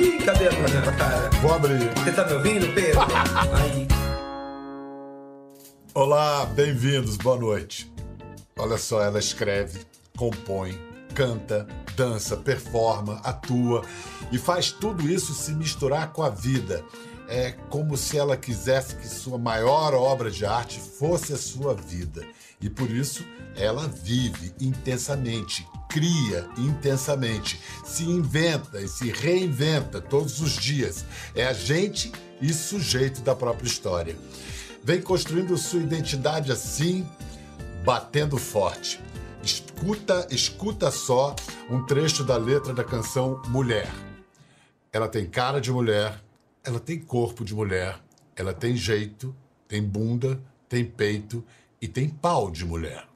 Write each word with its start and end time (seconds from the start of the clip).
Ih, 0.00 0.18
cadê 0.24 0.48
a 0.48 0.52
minha 0.52 0.92
cara? 0.96 1.30
Vou 1.42 1.52
abrir. 1.52 1.92
Você 1.98 2.12
tá 2.12 2.24
me 2.24 2.32
ouvindo, 2.32 2.72
Pedro? 2.74 3.00
Aí. 3.54 3.86
Olá, 5.92 6.46
bem-vindos, 6.46 7.16
boa 7.16 7.36
noite. 7.36 7.92
Olha 8.58 8.78
só, 8.78 9.02
ela 9.02 9.18
escreve, 9.18 9.80
compõe, 10.16 10.78
canta, 11.14 11.66
dança, 11.94 12.36
performa, 12.36 13.20
atua 13.22 13.82
e 14.30 14.38
faz 14.38 14.70
tudo 14.70 15.08
isso 15.10 15.34
se 15.34 15.52
misturar 15.52 16.12
com 16.12 16.22
a 16.22 16.30
vida. 16.30 16.82
É 17.28 17.52
como 17.68 17.96
se 17.96 18.18
ela 18.18 18.36
quisesse 18.36 18.96
que 18.96 19.06
sua 19.06 19.38
maior 19.38 19.94
obra 19.94 20.30
de 20.30 20.46
arte 20.46 20.80
fosse 20.80 21.34
a 21.34 21.38
sua 21.38 21.74
vida. 21.74 22.26
E 22.60 22.70
por 22.70 22.90
isso 22.90 23.24
ela 23.56 23.86
vive 23.88 24.54
intensamente, 24.60 25.66
cria 25.92 26.48
intensamente, 26.56 27.60
se 27.84 28.04
inventa 28.04 28.80
e 28.80 28.88
se 28.88 29.10
reinventa 29.10 30.00
todos 30.00 30.40
os 30.40 30.52
dias. 30.52 31.04
É 31.34 31.46
agente 31.46 32.10
e 32.40 32.52
sujeito 32.52 33.20
da 33.20 33.36
própria 33.36 33.66
história. 33.66 34.16
Vem 34.82 35.02
construindo 35.02 35.56
sua 35.58 35.80
identidade 35.80 36.50
assim, 36.50 37.06
batendo 37.84 38.38
forte. 38.38 39.00
Escuta, 39.42 40.26
escuta 40.30 40.90
só 40.90 41.36
um 41.68 41.84
trecho 41.84 42.24
da 42.24 42.36
letra 42.36 42.72
da 42.72 42.82
canção 42.82 43.42
Mulher. 43.48 43.90
Ela 44.92 45.08
tem 45.08 45.26
cara 45.26 45.60
de 45.60 45.70
mulher, 45.70 46.22
ela 46.64 46.80
tem 46.80 46.98
corpo 46.98 47.44
de 47.44 47.54
mulher, 47.54 47.98
ela 48.34 48.52
tem 48.52 48.76
jeito, 48.76 49.34
tem 49.68 49.82
bunda, 49.82 50.40
tem 50.68 50.84
peito 50.84 51.44
e 51.80 51.88
tem 51.88 52.08
pau 52.08 52.50
de 52.50 52.64
mulher. 52.64 53.11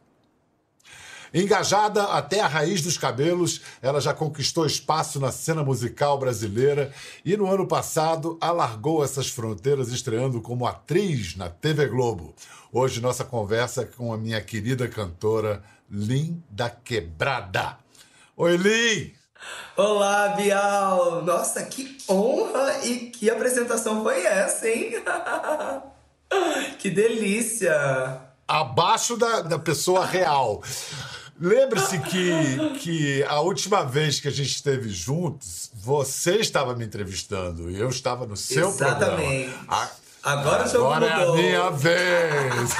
Engajada 1.34 2.04
até 2.04 2.40
a 2.40 2.46
raiz 2.46 2.82
dos 2.82 2.96
cabelos, 2.96 3.60
ela 3.82 4.00
já 4.00 4.14
conquistou 4.14 4.66
espaço 4.66 5.18
na 5.18 5.32
cena 5.32 5.62
musical 5.62 6.18
brasileira 6.18 6.92
e 7.24 7.36
no 7.36 7.50
ano 7.50 7.66
passado 7.66 8.38
alargou 8.40 9.04
essas 9.04 9.28
fronteiras 9.28 9.88
estreando 9.88 10.40
como 10.40 10.66
atriz 10.66 11.36
na 11.36 11.48
TV 11.48 11.86
Globo. 11.86 12.34
Hoje 12.72 13.00
nossa 13.00 13.24
conversa 13.24 13.82
é 13.82 13.84
com 13.86 14.12
a 14.12 14.18
minha 14.18 14.40
querida 14.40 14.88
cantora 14.88 15.62
Lin 15.90 16.42
da 16.50 16.68
Quebrada. 16.70 17.78
Oi, 18.36 18.56
Lin! 18.56 19.14
Olá, 19.76 20.28
Bial! 20.28 21.22
Nossa, 21.22 21.64
que 21.64 21.96
honra 22.08 22.84
e 22.84 23.10
que 23.10 23.30
apresentação 23.30 24.02
foi 24.02 24.24
essa, 24.24 24.68
hein? 24.68 24.92
que 26.78 26.90
delícia! 26.90 28.20
Abaixo 28.48 29.16
da, 29.16 29.42
da 29.42 29.58
pessoa 29.58 30.04
real. 30.04 30.62
Lembre-se 31.38 31.98
que, 32.00 32.78
que 32.78 33.24
a 33.24 33.40
última 33.40 33.84
vez 33.84 34.20
que 34.20 34.28
a 34.28 34.30
gente 34.30 34.50
esteve 34.50 34.88
juntos, 34.88 35.70
você 35.74 36.36
estava 36.36 36.74
me 36.74 36.84
entrevistando 36.84 37.70
e 37.70 37.78
eu 37.78 37.88
estava 37.88 38.26
no 38.26 38.36
seu 38.36 38.68
Exatamente. 38.68 39.50
programa. 39.50 39.66
A, 39.68 39.90
Agora 40.26 40.64
o 40.64 40.68
jogo 40.68 40.86
agora 40.92 41.06
é 41.06 41.24
a 41.24 41.32
minha 41.32 41.70
vez. 41.70 42.70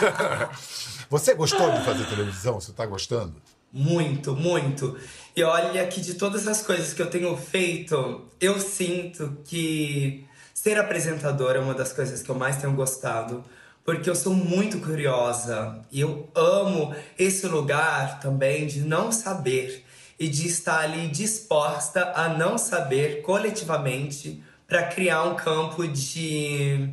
Você 1.09 1.33
gostou 1.35 1.71
de 1.71 1.85
fazer 1.85 2.05
televisão? 2.07 2.55
Você 2.61 2.73
está 2.73 2.85
gostando? 2.85 3.35
Muito, 3.73 4.35
muito. 4.35 4.99
E 5.37 5.45
olha 5.45 5.87
que 5.87 6.01
de 6.01 6.15
todas 6.15 6.49
as 6.49 6.63
coisas 6.63 6.93
que 6.93 7.01
eu 7.01 7.09
tenho 7.09 7.37
feito, 7.37 8.27
eu 8.41 8.59
sinto 8.59 9.39
que 9.45 10.27
ser 10.53 10.77
apresentadora 10.77 11.59
é 11.59 11.63
uma 11.63 11.75
das 11.75 11.93
coisas 11.93 12.21
que 12.21 12.29
eu 12.29 12.35
mais 12.35 12.57
tenho 12.57 12.73
gostado. 12.73 13.45
Porque 13.87 14.11
eu 14.11 14.17
sou 14.17 14.35
muito 14.35 14.81
curiosa 14.81 15.81
e 15.93 16.01
eu 16.01 16.29
amo 16.35 16.93
esse 17.17 17.47
lugar 17.47 18.19
também 18.19 18.67
de 18.67 18.81
não 18.81 19.13
saber 19.13 19.85
e 20.19 20.27
de 20.29 20.49
estar 20.49 20.81
ali 20.81 21.07
disposta 21.07 22.13
a 22.17 22.29
não 22.29 22.59
saber 22.59 23.23
coletivamente 23.23 24.43
para 24.67 24.83
criar 24.89 25.23
um 25.23 25.37
campo 25.37 25.87
de 25.87 26.91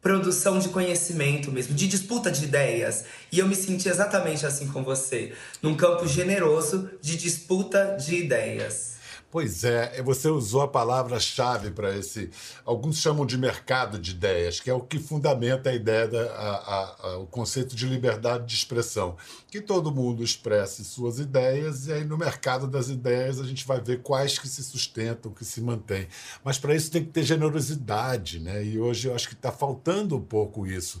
produção 0.00 0.58
de 0.58 0.70
conhecimento 0.70 1.52
mesmo, 1.52 1.74
de 1.74 1.86
disputa 1.86 2.30
de 2.30 2.44
ideias. 2.44 3.04
E 3.30 3.38
eu 3.38 3.46
me 3.46 3.54
senti 3.54 3.86
exatamente 3.86 4.46
assim 4.46 4.68
com 4.68 4.82
você, 4.82 5.34
num 5.60 5.76
campo 5.76 6.08
generoso 6.08 6.90
de 7.02 7.18
disputa 7.18 7.98
de 8.00 8.16
ideias. 8.16 8.91
Pois 9.32 9.64
é, 9.64 10.02
você 10.02 10.28
usou 10.28 10.60
a 10.60 10.68
palavra-chave 10.68 11.70
para 11.70 11.96
esse. 11.96 12.28
Alguns 12.66 12.98
chamam 12.98 13.24
de 13.24 13.38
mercado 13.38 13.98
de 13.98 14.10
ideias, 14.10 14.60
que 14.60 14.68
é 14.68 14.74
o 14.74 14.82
que 14.82 14.98
fundamenta 14.98 15.70
a 15.70 15.74
ideia, 15.74 16.06
da, 16.06 16.20
a, 16.20 16.96
a, 17.00 17.16
o 17.16 17.26
conceito 17.26 17.74
de 17.74 17.86
liberdade 17.86 18.44
de 18.44 18.54
expressão. 18.54 19.16
Que 19.50 19.62
todo 19.62 19.90
mundo 19.90 20.22
expresse 20.22 20.84
suas 20.84 21.18
ideias, 21.18 21.86
e 21.86 21.94
aí 21.94 22.04
no 22.04 22.18
mercado 22.18 22.66
das 22.66 22.90
ideias 22.90 23.40
a 23.40 23.44
gente 23.44 23.66
vai 23.66 23.80
ver 23.80 24.02
quais 24.02 24.38
que 24.38 24.46
se 24.46 24.62
sustentam, 24.62 25.32
que 25.32 25.46
se 25.46 25.62
mantêm. 25.62 26.08
Mas 26.44 26.58
para 26.58 26.74
isso 26.74 26.90
tem 26.90 27.02
que 27.02 27.10
ter 27.10 27.22
generosidade, 27.22 28.38
né? 28.38 28.62
E 28.62 28.78
hoje 28.78 29.08
eu 29.08 29.14
acho 29.14 29.28
que 29.28 29.34
está 29.34 29.50
faltando 29.50 30.14
um 30.14 30.20
pouco 30.20 30.66
isso. 30.66 31.00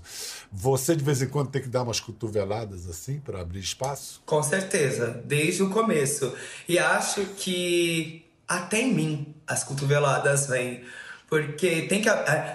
Você 0.50 0.96
de 0.96 1.04
vez 1.04 1.20
em 1.20 1.28
quando 1.28 1.50
tem 1.50 1.60
que 1.60 1.68
dar 1.68 1.82
umas 1.82 2.00
cotoveladas 2.00 2.88
assim 2.88 3.20
para 3.20 3.42
abrir 3.42 3.60
espaço? 3.60 4.22
Com 4.24 4.42
certeza, 4.42 5.22
desde 5.22 5.62
o 5.62 5.68
começo. 5.68 6.32
E 6.66 6.78
acho 6.78 7.26
que 7.36 8.21
até 8.52 8.80
em 8.82 8.92
mim 8.92 9.34
as 9.46 9.64
cotoveladas 9.64 10.46
vêm. 10.46 10.84
Porque 11.28 11.82
tem 11.82 12.02
que, 12.02 12.08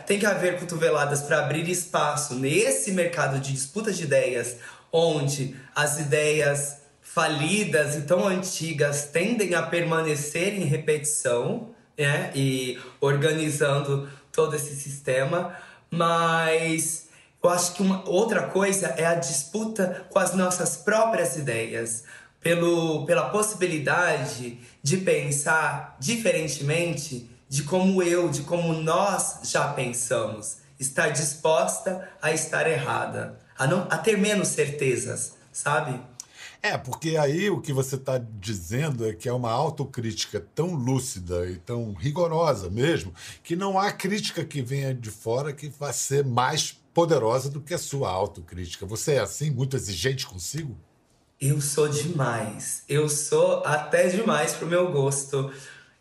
tem 0.06 0.20
que 0.20 0.26
haver 0.26 0.60
cotoveladas 0.60 1.22
para 1.22 1.40
abrir 1.40 1.68
espaço 1.68 2.36
nesse 2.36 2.92
mercado 2.92 3.40
de 3.40 3.52
disputa 3.52 3.92
de 3.92 4.04
ideias, 4.04 4.58
onde 4.92 5.56
as 5.76 6.00
ideias 6.00 6.78
falidas 7.02 7.96
e 7.96 8.02
tão 8.02 8.28
antigas 8.28 9.06
tendem 9.06 9.56
a 9.56 9.64
permanecer 9.64 10.54
em 10.54 10.66
repetição, 10.66 11.70
né? 11.98 12.32
E 12.36 12.80
organizando 13.02 14.08
todo 14.32 14.56
esse 14.56 14.76
sistema. 14.76 15.56
Mas 15.90 17.08
eu 17.44 17.50
acho 17.50 17.74
que 17.74 17.82
uma 17.82 18.08
outra 18.08 18.44
coisa 18.44 18.94
é 18.98 19.06
a 19.08 19.16
disputa 19.16 20.06
com 20.12 20.20
as 20.20 20.36
nossas 20.36 20.78
próprias 20.78 21.36
ideias 21.36 22.04
pelo, 22.40 23.06
pela 23.06 23.30
possibilidade 23.30 24.60
de 24.88 24.96
pensar 24.96 25.98
diferentemente 26.00 27.30
de 27.50 27.64
como 27.64 28.02
eu, 28.02 28.30
de 28.30 28.44
como 28.44 28.72
nós 28.72 29.40
já 29.44 29.68
pensamos. 29.74 30.60
Estar 30.80 31.10
disposta 31.10 32.08
a 32.22 32.32
estar 32.32 32.66
errada, 32.72 33.38
a, 33.60 33.68
não, 33.68 33.86
a 33.90 33.98
ter 33.98 34.18
menos 34.18 34.48
certezas, 34.48 35.34
sabe? 35.52 36.00
É, 36.62 36.78
porque 36.78 37.18
aí 37.18 37.50
o 37.50 37.60
que 37.60 37.74
você 37.74 37.96
está 37.96 38.18
dizendo 38.18 39.06
é 39.06 39.14
que 39.14 39.28
é 39.28 39.34
uma 39.34 39.52
autocrítica 39.52 40.40
tão 40.56 40.74
lúcida 40.74 41.46
e 41.50 41.58
tão 41.58 41.92
rigorosa 41.92 42.70
mesmo, 42.70 43.14
que 43.44 43.58
não 43.58 43.78
há 43.78 43.92
crítica 43.92 44.46
que 44.46 44.62
venha 44.62 44.94
de 44.94 45.12
fora 45.12 45.52
que 45.52 45.68
vai 45.68 45.92
ser 45.92 46.24
mais 46.24 46.72
poderosa 46.94 47.50
do 47.50 47.60
que 47.60 47.74
a 47.74 47.78
sua 47.78 48.10
autocrítica. 48.10 48.86
Você 48.86 49.16
é 49.16 49.20
assim, 49.20 49.52
muito 49.52 49.76
exigente 49.76 50.26
consigo? 50.26 50.78
Eu 51.40 51.62
sou 51.62 51.88
demais. 51.88 52.82
Eu 52.90 53.08
sou 53.08 53.64
até 53.64 54.08
demais 54.08 54.54
pro 54.54 54.66
meu 54.66 54.92
gosto. 54.92 55.52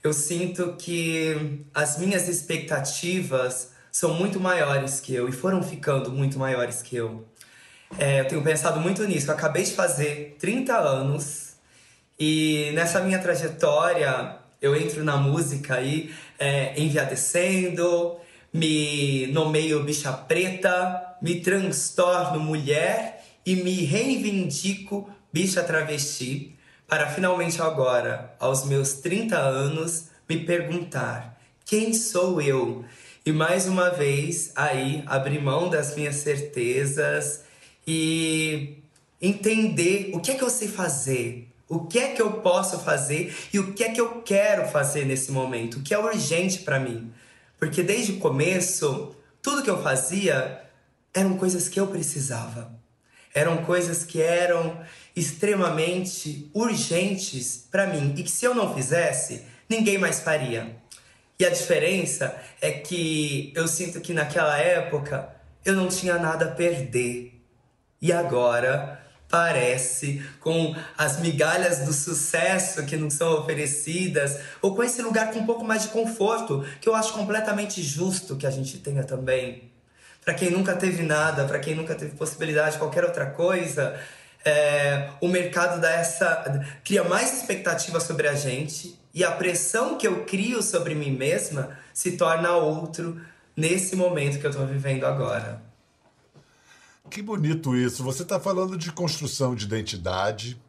Eu 0.03 0.15
sinto 0.15 0.75
que 0.79 1.63
as 1.75 1.99
minhas 1.99 2.27
expectativas 2.27 3.73
são 3.93 4.15
muito 4.15 4.41
maiores 4.41 4.99
que 4.99 5.15
eu 5.15 5.29
e 5.29 5.33
foram 5.33 5.63
ficando 5.63 6.11
muito 6.11 6.39
maiores 6.39 6.81
que 6.81 6.97
eu. 6.97 7.29
É, 7.99 8.21
eu 8.21 8.29
tenho 8.29 8.43
pensado 8.43 8.81
muito 8.81 9.05
nisso. 9.05 9.31
Eu 9.31 9.35
acabei 9.35 9.63
de 9.63 9.73
fazer 9.73 10.37
30 10.39 10.75
anos 10.75 11.57
e 12.19 12.71
nessa 12.73 13.01
minha 13.01 13.19
trajetória 13.19 14.39
eu 14.63 14.75
entro 14.75 15.05
na 15.05 15.19
música 15.19 15.75
aí 15.75 16.15
é, 16.39 16.81
enviadecendo, 16.81 18.17
me 18.51 19.27
nomeio 19.27 19.83
bicha 19.85 20.13
preta, 20.15 21.15
me 21.21 21.41
transtorno 21.41 22.41
mulher 22.41 23.23
e 23.45 23.55
me 23.55 23.85
reivindico 23.85 25.11
bicha 25.33 25.63
travesti 25.63 26.57
para 26.87 27.09
finalmente 27.09 27.61
agora, 27.61 28.35
aos 28.39 28.65
meus 28.65 28.95
30 28.95 29.37
anos, 29.37 30.09
me 30.29 30.45
perguntar 30.45 31.37
quem 31.65 31.93
sou 31.93 32.41
eu? 32.41 32.85
E 33.25 33.33
mais 33.33 33.67
uma 33.67 33.91
vez 33.91 34.53
aí 34.55 35.03
abrir 35.05 35.43
mão 35.43 35.69
das 35.69 35.97
minhas 35.97 36.15
certezas 36.15 37.43
e 37.85 38.79
entender 39.21 40.13
o 40.15 40.21
que 40.21 40.31
é 40.31 40.35
que 40.35 40.45
eu 40.45 40.49
sei 40.49 40.69
fazer, 40.69 41.49
o 41.69 41.87
que 41.87 41.99
é 41.99 42.09
que 42.13 42.23
eu 42.23 42.35
posso 42.35 42.79
fazer 42.79 43.37
e 43.53 43.59
o 43.59 43.73
que 43.73 43.83
é 43.83 43.91
que 43.91 44.01
eu 44.01 44.23
quero 44.23 44.69
fazer 44.69 45.05
nesse 45.05 45.33
momento, 45.33 45.81
o 45.81 45.83
que 45.83 45.93
é 45.93 45.99
urgente 45.99 46.61
para 46.61 46.79
mim. 46.79 47.13
Porque 47.59 47.83
desde 47.83 48.13
o 48.13 48.19
começo, 48.19 49.17
tudo 49.43 49.65
que 49.65 49.71
eu 49.71 49.83
fazia 49.83 50.63
eram 51.13 51.37
coisas 51.37 51.69
que 51.69 51.81
eu 51.81 51.89
precisava. 51.89 52.71
Eram 53.37 53.59
coisas 53.59 54.03
que 54.03 54.23
eram 54.23 54.81
extremamente 55.15 56.51
urgentes 56.55 57.69
para 57.71 57.87
mim 57.87 58.15
e 58.17 58.23
que 58.23 58.31
se 58.31 58.47
eu 58.47 58.55
não 58.55 58.75
fizesse, 58.75 59.43
ninguém 59.69 59.99
mais 59.99 60.21
faria. 60.21 60.75
E 61.39 61.45
a 61.45 61.51
diferença 61.51 62.35
é 62.63 62.71
que 62.71 63.53
eu 63.55 63.69
sinto 63.69 64.01
que 64.01 64.15
naquela 64.15 64.57
época 64.57 65.29
eu 65.67 65.75
não 65.75 65.87
tinha 65.87 66.19
nada 66.19 66.47
a 66.47 66.51
perder. 66.51 67.39
E 68.01 68.11
agora 68.11 69.03
parece, 69.29 70.25
com 70.41 70.75
as 70.97 71.21
migalhas 71.21 71.81
do 71.81 71.93
sucesso 71.93 72.87
que 72.87 72.97
não 72.97 73.11
são 73.11 73.35
oferecidas, 73.41 74.41
ou 74.63 74.75
com 74.75 74.83
esse 74.83 75.03
lugar 75.03 75.31
com 75.31 75.41
um 75.41 75.47
pouco 75.47 75.63
mais 75.63 75.83
de 75.83 75.89
conforto, 75.89 76.65
que 76.81 76.89
eu 76.89 76.95
acho 76.95 77.13
completamente 77.13 77.83
justo 77.83 78.35
que 78.35 78.47
a 78.47 78.51
gente 78.51 78.79
tenha 78.79 79.05
também. 79.05 79.76
Para 80.27 80.35
quem 80.35 80.51
nunca 80.51 80.75
teve 80.75 81.05
nada, 81.05 81.45
para 81.45 81.61
quem 81.61 81.77
nunca 81.77 81.95
teve 81.95 82.17
possibilidade 82.17 82.73
de 82.73 82.79
qualquer 82.79 83.05
outra 83.05 83.27
coisa, 83.27 83.97
é, 84.45 85.11
o 85.21 85.29
mercado 85.29 85.81
dá 85.81 85.89
essa 85.89 86.69
cria 86.83 87.05
mais 87.05 87.33
expectativa 87.33 88.01
sobre 88.01 88.27
a 88.27 88.35
gente 88.35 88.99
e 89.15 89.23
a 89.23 89.31
pressão 89.31 89.97
que 89.97 90.05
eu 90.05 90.25
crio 90.25 90.65
sobre 90.65 90.97
mim 90.97 91.13
mesma 91.13 91.79
se 91.95 92.17
torna 92.17 92.57
outro 92.57 93.21
nesse 93.57 93.95
momento 93.95 94.41
que 94.41 94.47
eu 94.47 94.51
estou 94.51 94.67
vivendo 94.67 95.05
agora. 95.05 95.63
Que 97.09 97.23
bonito 97.23 97.77
isso. 97.77 98.03
Você 98.03 98.25
está 98.25 98.41
falando 98.41 98.77
de 98.77 98.91
construção 98.91 99.55
de 99.55 99.65
identidade, 99.65 100.61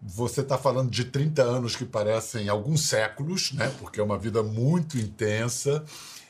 você 0.00 0.40
está 0.40 0.56
falando 0.56 0.88
de 0.88 1.06
30 1.06 1.42
anos 1.42 1.74
que 1.74 1.84
parecem 1.84 2.48
alguns 2.48 2.86
séculos, 2.86 3.50
né? 3.54 3.74
Porque 3.80 3.98
é 3.98 4.04
uma 4.04 4.16
vida 4.16 4.40
muito 4.40 4.96
intensa. 4.96 5.84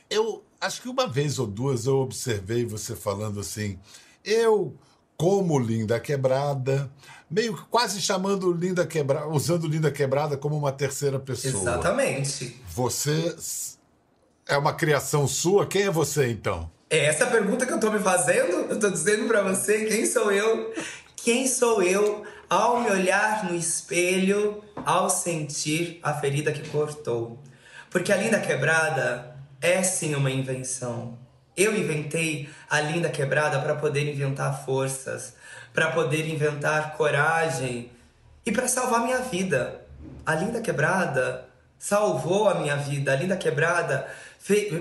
Eu 0.08 0.42
acho 0.60 0.82
que 0.82 0.88
uma 0.88 1.06
vez 1.06 1.38
ou 1.38 1.46
duas 1.46 1.86
eu 1.86 1.98
observei 1.98 2.64
você 2.64 2.94
falando 2.94 3.40
assim: 3.40 3.78
eu 4.24 4.76
como 5.16 5.58
Linda 5.58 6.00
Quebrada, 6.00 6.90
meio 7.30 7.54
quase 7.70 8.00
chamando 8.00 8.52
Linda 8.52 8.86
Quebrada, 8.86 9.28
usando 9.28 9.66
Linda 9.66 9.90
Quebrada 9.90 10.36
como 10.36 10.56
uma 10.56 10.72
terceira 10.72 11.18
pessoa. 11.18 11.62
Exatamente. 11.62 12.62
Você 12.74 13.36
é 14.46 14.56
uma 14.56 14.72
criação 14.72 15.28
sua? 15.28 15.66
Quem 15.66 15.82
é 15.82 15.90
você 15.90 16.28
então? 16.30 16.70
É 16.88 17.04
essa 17.04 17.26
pergunta 17.26 17.66
que 17.66 17.72
eu 17.72 17.78
tô 17.78 17.90
me 17.90 18.00
fazendo. 18.00 18.66
Eu 18.68 18.78
tô 18.78 18.90
dizendo 18.90 19.28
para 19.28 19.42
você 19.42 19.84
quem 19.84 20.06
sou 20.06 20.32
eu. 20.32 20.72
Quem 21.16 21.46
sou 21.46 21.82
eu 21.82 22.24
ao 22.48 22.80
me 22.80 22.90
olhar 22.90 23.44
no 23.44 23.54
espelho, 23.54 24.64
ao 24.84 25.08
sentir 25.08 26.00
a 26.02 26.14
ferida 26.14 26.50
que 26.50 26.68
cortou? 26.70 27.38
Porque 27.90 28.10
a 28.10 28.16
linda 28.16 28.40
quebrada 28.40 29.29
é 29.60 29.82
sim 29.82 30.14
uma 30.14 30.30
invenção. 30.30 31.18
Eu 31.56 31.76
inventei 31.76 32.48
a 32.68 32.80
linda 32.80 33.08
quebrada 33.10 33.60
para 33.60 33.74
poder 33.74 34.08
inventar 34.08 34.64
forças, 34.64 35.34
para 35.74 35.90
poder 35.90 36.28
inventar 36.28 36.96
coragem 36.96 37.90
e 38.46 38.52
para 38.52 38.68
salvar 38.68 39.02
minha 39.04 39.18
vida. 39.18 39.84
A 40.24 40.34
linda 40.34 40.60
quebrada 40.60 41.46
salvou 41.78 42.48
a 42.48 42.54
minha 42.54 42.76
vida. 42.76 43.12
A 43.12 43.16
linda 43.16 43.36
quebrada 43.36 44.08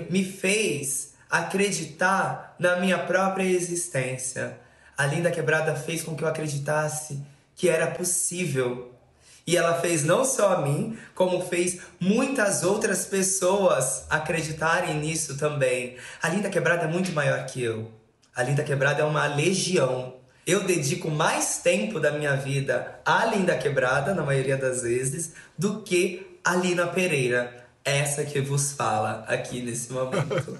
me 0.08 0.24
fez 0.24 1.10
acreditar 1.30 2.56
na 2.58 2.76
minha 2.76 2.98
própria 2.98 3.44
existência. 3.44 4.58
A 4.98 5.06
Linda 5.06 5.30
Quebrada 5.30 5.74
fez 5.74 6.02
com 6.02 6.14
que 6.14 6.24
eu 6.24 6.28
acreditasse 6.28 7.22
que 7.54 7.68
era 7.68 7.86
possível. 7.86 8.92
E 9.50 9.56
ela 9.56 9.80
fez 9.80 10.04
não 10.04 10.24
só 10.24 10.54
a 10.54 10.60
mim, 10.60 10.96
como 11.12 11.44
fez 11.44 11.80
muitas 11.98 12.62
outras 12.62 13.04
pessoas 13.04 14.04
acreditarem 14.08 14.94
nisso 15.00 15.36
também. 15.36 15.96
A 16.22 16.28
Linda 16.28 16.48
Quebrada 16.48 16.84
é 16.84 16.86
muito 16.86 17.10
maior 17.10 17.44
que 17.46 17.60
eu. 17.60 17.90
A 18.32 18.44
Linda 18.44 18.62
Quebrada 18.62 19.02
é 19.02 19.04
uma 19.04 19.26
legião. 19.26 20.14
Eu 20.46 20.62
dedico 20.62 21.10
mais 21.10 21.58
tempo 21.58 21.98
da 21.98 22.12
minha 22.12 22.36
vida 22.36 23.00
à 23.04 23.24
Linda 23.24 23.58
Quebrada, 23.58 24.14
na 24.14 24.22
maioria 24.22 24.56
das 24.56 24.82
vezes, 24.82 25.32
do 25.58 25.82
que 25.82 26.38
a 26.44 26.54
Lina 26.54 26.86
Pereira 26.86 27.59
essa 27.84 28.24
que 28.24 28.40
vos 28.40 28.72
fala 28.72 29.24
aqui 29.26 29.62
nesse 29.62 29.92
momento. 29.92 30.58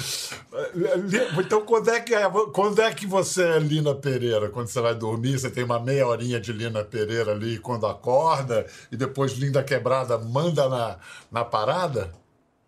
então, 1.38 1.60
quando 1.62 1.90
é, 1.90 2.00
que 2.00 2.14
é, 2.14 2.24
quando 2.52 2.80
é 2.80 2.92
que 2.92 3.06
você 3.06 3.42
é 3.42 3.58
Lina 3.58 3.94
Pereira? 3.94 4.48
Quando 4.48 4.68
você 4.68 4.80
vai 4.80 4.94
dormir, 4.94 5.38
você 5.38 5.50
tem 5.50 5.64
uma 5.64 5.78
meia 5.78 6.06
horinha 6.06 6.40
de 6.40 6.52
Lina 6.52 6.82
Pereira 6.82 7.32
ali 7.32 7.58
quando 7.58 7.86
acorda 7.86 8.66
e 8.90 8.96
depois 8.96 9.32
Linda 9.32 9.62
Quebrada 9.62 10.16
manda 10.18 10.68
na, 10.68 10.98
na 11.30 11.44
parada? 11.44 12.12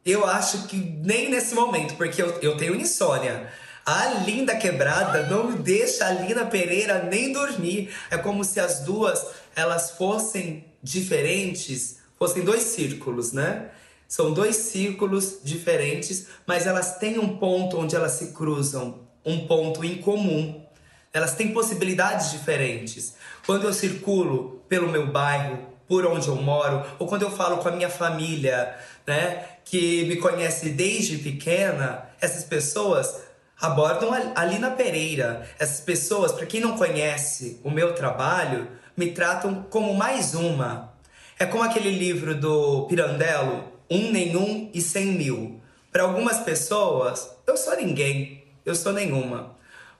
Eu 0.04 0.24
acho 0.24 0.68
que 0.68 0.76
nem 0.76 1.30
nesse 1.30 1.54
momento, 1.54 1.94
porque 1.96 2.22
eu, 2.22 2.38
eu 2.40 2.56
tenho 2.56 2.76
insônia. 2.76 3.50
A 3.84 4.24
Linda 4.26 4.56
Quebrada 4.56 5.26
não 5.26 5.50
me 5.50 5.58
deixa 5.58 6.06
a 6.06 6.10
Lina 6.10 6.44
Pereira 6.44 7.02
nem 7.04 7.32
dormir. 7.32 7.94
É 8.10 8.18
como 8.18 8.44
se 8.44 8.60
as 8.60 8.80
duas 8.80 9.26
elas 9.54 9.92
fossem 9.92 10.64
diferentes, 10.82 11.98
fossem 12.18 12.44
dois 12.44 12.62
círculos, 12.62 13.32
né? 13.32 13.70
São 14.08 14.32
dois 14.32 14.56
círculos 14.56 15.38
diferentes, 15.42 16.26
mas 16.46 16.66
elas 16.66 16.98
têm 16.98 17.18
um 17.18 17.36
ponto 17.38 17.78
onde 17.78 17.96
elas 17.96 18.12
se 18.12 18.28
cruzam, 18.28 19.00
um 19.24 19.46
ponto 19.46 19.84
em 19.84 19.98
comum. 19.98 20.64
Elas 21.12 21.34
têm 21.34 21.52
possibilidades 21.52 22.30
diferentes. 22.30 23.14
Quando 23.44 23.64
eu 23.64 23.72
circulo 23.72 24.62
pelo 24.68 24.88
meu 24.88 25.06
bairro, 25.06 25.58
por 25.88 26.04
onde 26.06 26.28
eu 26.28 26.36
moro, 26.36 26.84
ou 26.98 27.06
quando 27.06 27.22
eu 27.22 27.30
falo 27.30 27.58
com 27.58 27.68
a 27.68 27.72
minha 27.72 27.88
família, 27.90 28.76
né, 29.06 29.44
que 29.64 30.04
me 30.04 30.16
conhece 30.16 30.70
desde 30.70 31.18
pequena, 31.18 32.08
essas 32.20 32.44
pessoas 32.44 33.22
abordam 33.60 34.10
a 34.34 34.44
Lina 34.44 34.70
Pereira. 34.70 35.48
Essas 35.58 35.80
pessoas, 35.80 36.32
para 36.32 36.46
quem 36.46 36.60
não 36.60 36.76
conhece 36.76 37.60
o 37.64 37.70
meu 37.70 37.94
trabalho, 37.94 38.68
me 38.96 39.12
tratam 39.12 39.66
como 39.70 39.94
mais 39.94 40.34
uma. 40.34 40.92
É 41.38 41.46
como 41.46 41.62
aquele 41.62 41.90
livro 41.90 42.34
do 42.34 42.86
Pirandello, 42.86 43.75
um 43.90 44.10
nenhum 44.10 44.70
e 44.72 44.80
cem 44.80 45.06
mil. 45.06 45.60
Para 45.92 46.02
algumas 46.02 46.38
pessoas, 46.40 47.30
eu 47.46 47.56
sou 47.56 47.76
ninguém, 47.76 48.44
eu 48.64 48.74
sou 48.74 48.92
nenhuma. 48.92 49.56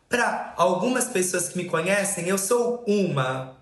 Para 0.09 0.55
algumas 0.57 1.07
pessoas 1.07 1.49
que 1.49 1.59
me 1.59 1.65
conhecem, 1.65 2.29
eu 2.29 2.39
sou 2.39 2.85
uma. 2.87 3.57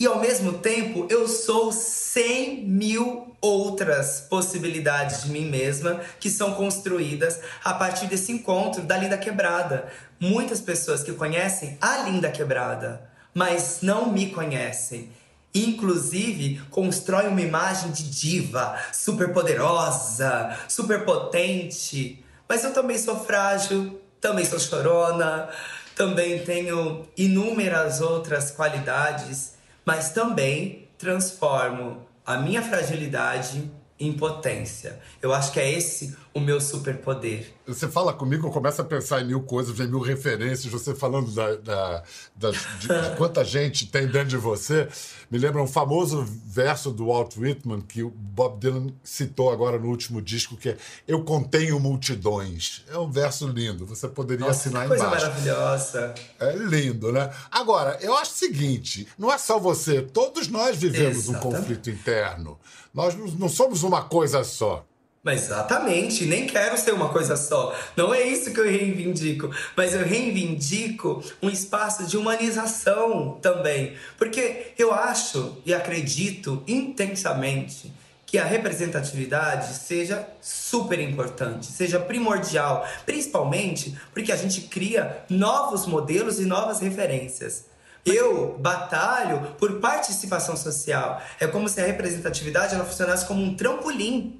E 0.00 0.06
ao 0.06 0.20
mesmo 0.20 0.58
tempo, 0.58 1.06
eu 1.10 1.26
sou 1.26 1.72
cem 1.72 2.64
mil 2.64 3.36
outras 3.40 4.20
possibilidades 4.20 5.24
de 5.24 5.30
mim 5.30 5.44
mesma 5.44 6.00
que 6.18 6.30
são 6.30 6.54
construídas 6.54 7.40
a 7.64 7.74
partir 7.74 8.06
desse 8.06 8.32
encontro 8.32 8.82
da 8.82 8.96
Linda 8.96 9.18
Quebrada. 9.18 9.92
Muitas 10.18 10.60
pessoas 10.60 11.02
que 11.02 11.12
conhecem 11.12 11.76
a 11.80 11.98
Linda 11.98 12.30
Quebrada, 12.30 13.08
mas 13.34 13.78
não 13.82 14.10
me 14.10 14.30
conhecem. 14.30 15.10
Inclusive, 15.58 16.60
constrói 16.70 17.26
uma 17.26 17.40
imagem 17.40 17.90
de 17.90 18.08
diva, 18.08 18.78
super 18.92 19.32
poderosa, 19.32 20.56
super 20.68 21.04
potente. 21.04 22.24
Mas 22.48 22.62
eu 22.62 22.72
também 22.72 22.96
sou 22.96 23.24
frágil, 23.24 24.00
também 24.20 24.44
sou 24.44 24.58
chorona, 24.60 25.48
também 25.96 26.44
tenho 26.44 27.08
inúmeras 27.16 28.00
outras 28.00 28.52
qualidades, 28.52 29.54
mas 29.84 30.10
também 30.10 30.88
transformo 30.96 32.06
a 32.24 32.36
minha 32.36 32.62
fragilidade 32.62 33.68
em 33.98 34.12
potência. 34.12 35.00
Eu 35.20 35.34
acho 35.34 35.50
que 35.50 35.58
é 35.58 35.72
esse 35.72 36.16
o 36.38 36.40
meu 36.40 36.60
superpoder. 36.60 37.52
Você 37.66 37.86
fala 37.86 38.14
comigo, 38.14 38.46
eu 38.46 38.50
começo 38.50 38.80
a 38.80 38.84
pensar 38.84 39.20
em 39.20 39.26
mil 39.26 39.42
coisas, 39.42 39.76
vem 39.76 39.86
mil 39.86 40.00
referências, 40.00 40.72
você 40.72 40.94
falando 40.94 41.30
da, 41.30 41.56
da, 41.56 42.02
da 42.34 42.50
de, 42.50 42.58
de, 42.58 42.88
quanta 43.18 43.44
gente 43.44 43.86
tem 43.86 44.06
dentro 44.06 44.28
de 44.28 44.36
você. 44.38 44.88
Me 45.30 45.36
lembra 45.38 45.62
um 45.62 45.66
famoso 45.66 46.24
verso 46.46 46.90
do 46.90 47.08
Walt 47.08 47.36
Whitman 47.36 47.82
que 47.82 48.02
o 48.02 48.10
Bob 48.10 48.58
Dylan 48.58 48.86
citou 49.02 49.50
agora 49.50 49.78
no 49.78 49.88
último 49.88 50.22
disco, 50.22 50.56
que 50.56 50.70
é 50.70 50.76
Eu 51.06 51.22
contenho 51.24 51.78
multidões. 51.78 52.84
É 52.88 52.96
um 52.96 53.10
verso 53.10 53.46
lindo, 53.46 53.84
você 53.84 54.08
poderia 54.08 54.46
Nossa, 54.46 54.60
assinar 54.60 54.82
que 54.82 54.88
coisa 54.88 55.04
embaixo. 55.04 55.26
maravilhosa. 55.26 56.14
É 56.40 56.56
lindo, 56.56 57.12
né? 57.12 57.30
Agora, 57.50 57.98
eu 58.00 58.16
acho 58.16 58.32
o 58.32 58.36
seguinte, 58.36 59.06
não 59.18 59.30
é 59.30 59.36
só 59.36 59.58
você, 59.58 60.00
todos 60.00 60.48
nós 60.48 60.76
vivemos 60.76 61.28
Exatamente. 61.28 61.46
um 61.46 61.50
conflito 61.50 61.90
interno. 61.90 62.58
Nós 62.94 63.14
não 63.34 63.48
somos 63.48 63.82
uma 63.82 64.02
coisa 64.02 64.42
só. 64.42 64.84
Mas 65.22 65.44
exatamente, 65.44 66.24
nem 66.26 66.46
quero 66.46 66.78
ser 66.78 66.94
uma 66.94 67.08
coisa 67.08 67.36
só. 67.36 67.76
Não 67.96 68.14
é 68.14 68.22
isso 68.22 68.52
que 68.52 68.60
eu 68.60 68.64
reivindico, 68.64 69.50
mas 69.76 69.92
eu 69.92 70.04
reivindico 70.04 71.22
um 71.42 71.50
espaço 71.50 72.06
de 72.06 72.16
humanização 72.16 73.38
também, 73.42 73.96
porque 74.16 74.72
eu 74.78 74.94
acho 74.94 75.58
e 75.66 75.74
acredito 75.74 76.62
intensamente 76.68 77.92
que 78.24 78.38
a 78.38 78.44
representatividade 78.44 79.74
seja 79.74 80.28
super 80.40 81.00
importante, 81.00 81.66
seja 81.66 81.98
primordial, 81.98 82.86
principalmente 83.06 83.98
porque 84.12 84.30
a 84.30 84.36
gente 84.36 84.62
cria 84.62 85.24
novos 85.30 85.86
modelos 85.86 86.38
e 86.38 86.44
novas 86.44 86.78
referências. 86.80 87.64
Eu 88.04 88.56
batalho 88.58 89.54
por 89.58 89.80
participação 89.80 90.56
social. 90.56 91.22
É 91.40 91.46
como 91.46 91.68
se 91.68 91.80
a 91.80 91.86
representatividade 91.86 92.74
ela 92.74 92.84
funcionasse 92.84 93.26
como 93.26 93.42
um 93.42 93.54
trampolim 93.54 94.38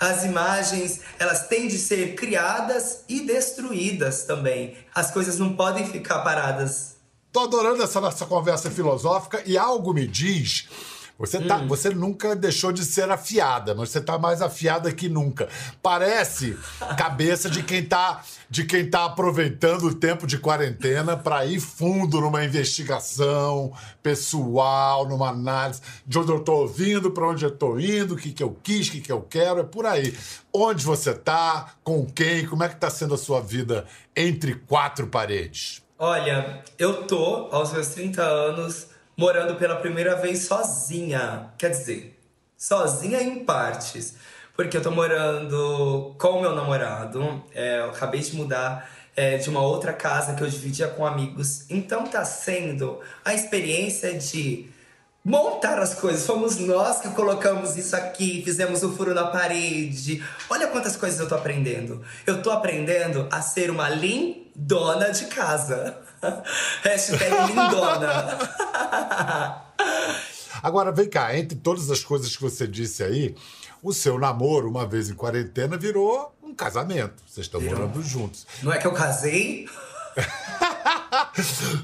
as 0.00 0.24
imagens, 0.24 1.02
elas 1.18 1.46
têm 1.46 1.68
de 1.68 1.76
ser 1.76 2.14
criadas 2.14 3.04
e 3.06 3.20
destruídas 3.20 4.24
também. 4.24 4.74
As 4.94 5.10
coisas 5.10 5.38
não 5.38 5.54
podem 5.54 5.86
ficar 5.86 6.20
paradas. 6.20 6.96
Tô 7.30 7.40
adorando 7.40 7.82
essa 7.82 8.00
nossa 8.00 8.24
conversa 8.24 8.70
filosófica 8.70 9.42
e 9.44 9.58
algo 9.58 9.92
me 9.92 10.06
diz 10.06 10.68
Você, 11.20 11.38
tá, 11.38 11.58
hum. 11.58 11.68
você 11.68 11.90
nunca 11.90 12.34
deixou 12.34 12.72
de 12.72 12.82
ser 12.82 13.10
afiada, 13.10 13.74
mas 13.74 13.90
você 13.90 14.00
tá 14.00 14.18
mais 14.18 14.40
afiada 14.40 14.90
que 14.90 15.06
nunca. 15.06 15.50
Parece 15.82 16.56
cabeça 16.96 17.50
de 17.50 17.62
quem 17.62 17.84
tá, 17.84 18.22
de 18.48 18.64
quem 18.64 18.88
tá 18.88 19.04
aproveitando 19.04 19.84
o 19.84 19.94
tempo 19.94 20.26
de 20.26 20.38
quarentena 20.38 21.18
para 21.18 21.44
ir 21.44 21.60
fundo 21.60 22.22
numa 22.22 22.42
investigação 22.42 23.70
pessoal, 24.02 25.06
numa 25.06 25.28
análise 25.28 25.82
de 26.06 26.18
onde 26.18 26.32
eu 26.32 26.40
tô 26.40 26.66
vindo, 26.66 27.10
para 27.10 27.28
onde 27.28 27.44
eu 27.44 27.50
tô 27.50 27.78
indo, 27.78 28.14
o 28.14 28.16
que, 28.16 28.32
que 28.32 28.42
eu 28.42 28.56
quis, 28.62 28.88
o 28.88 28.92
que, 28.92 29.02
que 29.02 29.12
eu 29.12 29.20
quero, 29.20 29.60
é 29.60 29.64
por 29.64 29.84
aí. 29.84 30.16
Onde 30.50 30.82
você 30.86 31.12
tá, 31.12 31.74
com 31.84 32.06
quem, 32.06 32.46
como 32.46 32.64
é 32.64 32.68
que 32.70 32.76
tá 32.76 32.88
sendo 32.88 33.12
a 33.12 33.18
sua 33.18 33.42
vida 33.42 33.84
entre 34.16 34.54
quatro 34.54 35.06
paredes? 35.06 35.82
Olha, 35.98 36.62
eu 36.78 37.02
tô 37.06 37.50
aos 37.52 37.74
meus 37.74 37.88
30 37.88 38.22
anos 38.22 38.86
morando 39.20 39.56
pela 39.56 39.76
primeira 39.76 40.16
vez 40.16 40.46
sozinha. 40.46 41.52
Quer 41.58 41.72
dizer, 41.72 42.18
sozinha 42.56 43.20
em 43.20 43.44
partes. 43.44 44.14
Porque 44.56 44.74
eu 44.74 44.80
tô 44.80 44.90
morando 44.90 46.16
com 46.18 46.40
meu 46.40 46.54
namorado. 46.54 47.44
É, 47.54 47.80
eu 47.80 47.90
acabei 47.90 48.22
de 48.22 48.34
mudar 48.34 48.90
é, 49.14 49.36
de 49.36 49.50
uma 49.50 49.60
outra 49.60 49.92
casa 49.92 50.34
que 50.34 50.42
eu 50.42 50.48
dividia 50.48 50.88
com 50.88 51.04
amigos. 51.04 51.66
Então 51.68 52.04
tá 52.04 52.24
sendo 52.24 52.98
a 53.22 53.34
experiência 53.34 54.14
de 54.18 54.70
montar 55.24 55.78
as 55.78 55.94
coisas. 55.94 56.26
Fomos 56.26 56.56
nós 56.58 57.00
que 57.00 57.08
colocamos 57.10 57.76
isso 57.76 57.94
aqui, 57.94 58.42
fizemos 58.44 58.82
o 58.82 58.92
furo 58.92 59.14
na 59.14 59.26
parede. 59.26 60.24
Olha 60.48 60.68
quantas 60.68 60.96
coisas 60.96 61.20
eu 61.20 61.28
tô 61.28 61.34
aprendendo. 61.34 62.02
Eu 62.26 62.42
tô 62.42 62.50
aprendendo 62.50 63.28
a 63.30 63.40
ser 63.42 63.70
uma 63.70 63.88
lindona 63.88 65.10
de 65.10 65.26
casa. 65.26 65.98
Hashtag 66.82 67.46
lindona. 67.48 68.38
Agora, 70.62 70.92
vem 70.92 71.08
cá, 71.08 71.34
entre 71.36 71.56
todas 71.56 71.90
as 71.90 72.04
coisas 72.04 72.36
que 72.36 72.42
você 72.42 72.66
disse 72.66 73.02
aí, 73.02 73.34
o 73.82 73.94
seu 73.94 74.18
namoro, 74.18 74.68
uma 74.68 74.86
vez 74.86 75.08
em 75.08 75.14
quarentena, 75.14 75.76
virou 75.76 76.34
um 76.42 76.54
casamento. 76.54 77.22
Vocês 77.26 77.46
estão 77.46 77.60
virou. 77.60 77.78
morando 77.78 78.02
juntos. 78.02 78.46
Não 78.62 78.72
é 78.72 78.78
que 78.78 78.86
eu 78.86 78.92
casei? 78.92 79.66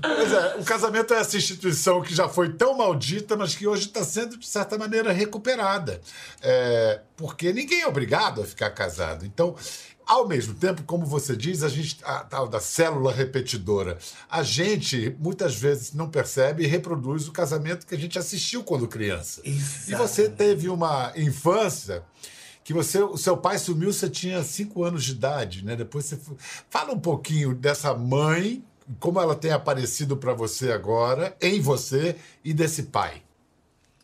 pois 0.02 0.32
é, 0.32 0.56
o 0.56 0.64
casamento 0.64 1.14
é 1.14 1.18
essa 1.18 1.36
instituição 1.36 2.02
que 2.02 2.14
já 2.14 2.28
foi 2.28 2.52
tão 2.52 2.76
maldita, 2.76 3.36
mas 3.36 3.54
que 3.54 3.66
hoje 3.66 3.86
está 3.86 4.04
sendo, 4.04 4.36
de 4.36 4.46
certa 4.46 4.76
maneira, 4.78 5.12
recuperada. 5.12 6.00
É, 6.42 7.00
porque 7.16 7.52
ninguém 7.52 7.82
é 7.82 7.86
obrigado 7.86 8.42
a 8.42 8.44
ficar 8.44 8.70
casado. 8.70 9.24
Então, 9.24 9.54
ao 10.06 10.28
mesmo 10.28 10.54
tempo, 10.54 10.84
como 10.84 11.04
você 11.04 11.36
diz, 11.36 11.64
a 11.64 11.68
gente, 11.68 11.98
a 12.04 12.20
tal 12.20 12.46
da 12.46 12.60
célula 12.60 13.12
repetidora, 13.12 13.98
a 14.30 14.42
gente 14.42 15.16
muitas 15.18 15.56
vezes 15.56 15.92
não 15.92 16.08
percebe 16.08 16.62
e 16.62 16.66
reproduz 16.66 17.26
o 17.26 17.32
casamento 17.32 17.84
que 17.84 17.94
a 17.94 17.98
gente 17.98 18.16
assistiu 18.16 18.62
quando 18.62 18.86
criança. 18.86 19.40
Exatamente. 19.44 19.90
E 19.90 19.94
você 19.96 20.28
teve 20.28 20.68
uma 20.68 21.12
infância 21.16 22.04
que 22.62 22.72
você, 22.72 23.02
o 23.02 23.16
seu 23.16 23.36
pai 23.36 23.58
sumiu, 23.58 23.92
você 23.92 24.08
tinha 24.08 24.42
cinco 24.44 24.84
anos 24.84 25.04
de 25.04 25.12
idade, 25.12 25.64
né? 25.64 25.74
Depois 25.74 26.04
você 26.04 26.18
fala 26.70 26.92
um 26.92 27.00
pouquinho 27.00 27.54
dessa 27.54 27.92
mãe, 27.94 28.64
como 28.98 29.20
ela 29.20 29.34
tem 29.34 29.52
aparecido 29.52 30.16
para 30.16 30.32
você 30.32 30.72
agora, 30.72 31.36
em 31.40 31.60
você 31.60 32.16
e 32.44 32.52
desse 32.52 32.84
pai. 32.84 33.22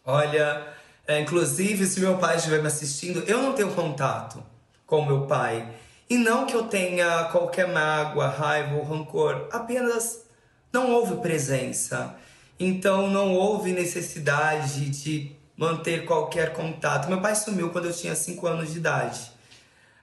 Olha, 0.04 0.66
é, 1.06 1.20
inclusive 1.20 1.86
se 1.86 2.00
meu 2.00 2.18
pai 2.18 2.36
estiver 2.36 2.60
me 2.60 2.66
assistindo, 2.66 3.20
eu 3.26 3.42
não 3.42 3.52
tenho 3.52 3.72
contato 3.72 4.42
com 4.86 5.04
meu 5.04 5.26
pai. 5.26 5.68
E 6.10 6.16
não 6.16 6.46
que 6.46 6.54
eu 6.54 6.64
tenha 6.64 7.24
qualquer 7.24 7.68
mágoa, 7.68 8.28
raiva 8.28 8.76
ou 8.76 8.84
rancor, 8.84 9.48
apenas 9.50 10.24
não 10.72 10.90
houve 10.90 11.16
presença. 11.16 12.16
Então 12.58 13.08
não 13.08 13.34
houve 13.34 13.72
necessidade 13.72 14.90
de 14.90 15.34
manter 15.56 16.04
qualquer 16.04 16.52
contato. 16.52 17.08
Meu 17.08 17.20
pai 17.20 17.34
sumiu 17.34 17.70
quando 17.70 17.86
eu 17.86 17.92
tinha 17.92 18.14
5 18.14 18.46
anos 18.46 18.72
de 18.72 18.78
idade. 18.78 19.32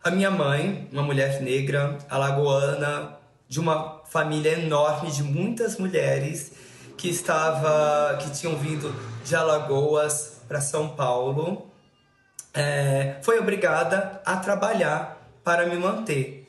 A 0.04 0.10
minha 0.10 0.32
mãe, 0.32 0.88
uma 0.92 1.04
mulher 1.04 1.42
negra, 1.42 1.98
alagoana, 2.10 3.19
de 3.50 3.60
uma 3.60 4.04
família 4.06 4.52
enorme 4.52 5.12
de 5.12 5.24
muitas 5.24 5.78
mulheres 5.78 6.52
que 6.96 7.10
estava, 7.10 8.18
que 8.22 8.30
tinham 8.30 8.56
vindo 8.56 8.96
de 9.26 9.36
Alagoas 9.36 10.42
para 10.48 10.62
São 10.62 10.90
Paulo, 10.90 11.68
é, 12.54 13.16
foi 13.24 13.40
obrigada 13.40 14.22
a 14.24 14.38
trabalhar 14.38 15.20
para 15.44 15.66
me 15.66 15.76
manter. 15.78 16.48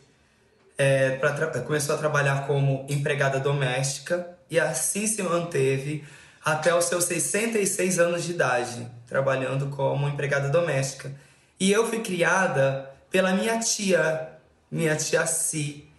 É, 0.76 1.18
começou 1.66 1.94
a 1.94 1.98
trabalhar 1.98 2.46
como 2.46 2.86
empregada 2.88 3.38
doméstica 3.40 4.36
e 4.50 4.58
assim 4.58 5.06
se 5.06 5.22
manteve 5.22 6.04
até 6.44 6.74
os 6.74 6.86
seus 6.86 7.04
66 7.04 7.98
anos 7.98 8.24
de 8.24 8.32
idade, 8.32 8.86
trabalhando 9.06 9.68
como 9.68 10.08
empregada 10.08 10.48
doméstica. 10.48 11.12
E 11.58 11.70
eu 11.70 11.86
fui 11.86 12.00
criada 12.00 12.90
pela 13.10 13.32
minha 13.32 13.58
tia, 13.58 14.30
minha 14.70 14.96
tia 14.96 15.26
Si, 15.26 15.89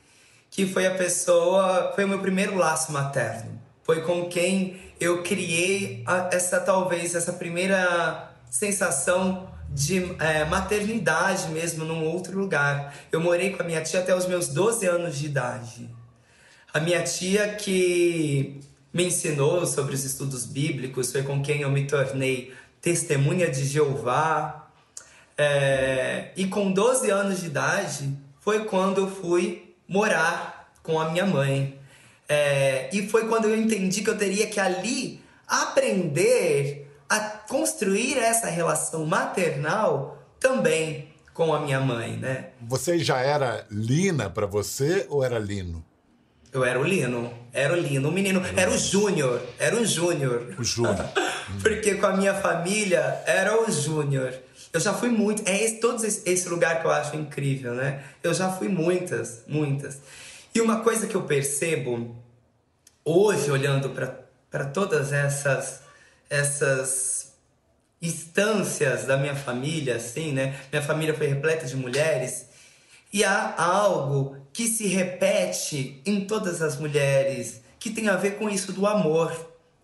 que 0.52 0.68
foi 0.68 0.86
a 0.86 0.94
pessoa, 0.94 1.94
foi 1.96 2.04
o 2.04 2.08
meu 2.10 2.20
primeiro 2.20 2.58
laço 2.58 2.92
materno. 2.92 3.60
Foi 3.84 4.02
com 4.02 4.28
quem 4.28 4.80
eu 5.00 5.24
criei 5.24 6.04
essa 6.30 6.60
talvez 6.60 7.16
essa 7.16 7.34
primeira 7.34 8.30
sensação 8.50 9.50
de 9.70 10.14
é, 10.20 10.44
maternidade 10.44 11.48
mesmo 11.48 11.86
num 11.86 12.06
outro 12.06 12.38
lugar. 12.38 12.94
Eu 13.10 13.22
morei 13.22 13.52
com 13.52 13.64
a 13.64 13.66
minha 13.66 13.82
tia 13.82 14.02
até 14.02 14.14
os 14.14 14.28
meus 14.28 14.50
12 14.50 14.86
anos 14.86 15.18
de 15.18 15.26
idade. 15.26 15.90
A 16.74 16.82
minha 16.82 17.02
tia 17.02 17.56
que 17.56 18.60
me 18.94 19.06
ensinou 19.06 19.66
sobre 19.66 19.96
os 19.96 20.04
estudos 20.04 20.46
bíblicos, 20.46 21.14
foi 21.14 21.24
com 21.24 21.42
quem 21.42 21.62
eu 21.62 21.72
me 21.72 21.88
tornei 21.88 22.54
testemunha 22.82 23.50
de 23.50 23.64
Jeová. 23.64 24.70
É, 25.38 26.32
e 26.36 26.46
com 26.48 26.74
12 26.74 27.10
anos 27.10 27.40
de 27.40 27.48
idade 27.48 28.18
foi 28.42 28.66
quando 28.66 29.02
eu 29.02 29.10
fui 29.10 29.71
morar 29.88 30.72
com 30.84 31.00
a 31.00 31.10
minha 31.10 31.26
mãe. 31.26 31.80
É, 32.28 32.90
e 32.94 33.08
foi 33.08 33.28
quando 33.28 33.46
eu 33.46 33.58
entendi 33.58 34.02
que 34.02 34.10
eu 34.10 34.18
teria 34.18 34.48
que 34.48 34.60
ali 34.60 35.22
aprender 35.48 36.90
a 37.10 37.20
construir 37.20 38.18
essa 38.18 38.48
relação 38.48 39.06
maternal 39.06 40.18
também 40.40 41.10
com 41.34 41.54
a 41.54 41.60
minha 41.60 41.80
mãe, 41.80 42.18
né? 42.18 42.52
Você 42.62 43.00
já 43.00 43.20
era 43.20 43.66
Lina 43.70 44.30
para 44.30 44.46
você 44.46 45.06
ou 45.10 45.24
era 45.24 45.38
Lino? 45.38 45.84
Eu 46.54 46.66
era 46.66 46.80
o 46.80 46.84
Lino, 46.84 47.34
era 47.54 47.74
o 47.74 47.78
Lino, 47.78 48.10
o 48.10 48.12
menino, 48.12 48.42
era 48.58 48.70
o 48.70 48.78
Júnior, 48.78 49.42
era 49.58 49.76
o 49.76 49.86
Júnior. 49.86 50.54
O 50.60 50.64
Júnior. 50.64 51.10
Porque 51.64 51.96
com 51.96 52.06
a 52.06 52.16
minha 52.16 52.34
família 52.34 53.22
era 53.26 53.62
o 53.62 53.72
Júnior. 53.72 54.34
Eu 54.74 54.80
já 54.80 54.94
fui 54.94 55.10
muito, 55.10 55.48
é 55.48 55.64
esse, 55.64 55.76
todo 55.80 56.04
esse 56.06 56.50
lugar 56.50 56.80
que 56.80 56.88
eu 56.88 56.92
acho 56.92 57.16
incrível, 57.16 57.74
né? 57.74 58.04
Eu 58.24 58.34
já 58.34 58.50
fui 58.50 58.70
muitas, 58.70 59.44
muitas. 59.48 60.00
E 60.56 60.62
uma 60.62 60.80
coisa 60.80 61.08
que 61.08 61.16
eu 61.16 61.24
percebo 61.24 62.16
hoje, 63.04 63.52
olhando 63.52 63.90
para 64.50 64.66
todas 64.66 65.12
essas 65.12 65.82
essas 66.32 67.34
instâncias 68.02 69.04
da 69.04 69.18
minha 69.18 69.36
família, 69.36 69.98
assim, 69.98 70.32
né? 70.32 70.58
Minha 70.72 70.82
família 70.82 71.14
foi 71.14 71.28
repleta 71.28 71.68
de 71.68 71.76
mulheres. 71.76 72.46
E 73.12 73.26
há 73.26 73.54
algo 73.62 74.38
que 74.54 74.68
se 74.68 74.88
repete 74.88 76.02
em 76.06 76.26
todas 76.26 76.62
as 76.62 76.78
mulheres, 76.78 77.62
que 77.78 77.90
tem 77.90 78.08
a 78.08 78.16
ver 78.16 78.38
com 78.38 78.50
isso 78.50 78.72
do 78.72 78.88
amor, 78.88 79.36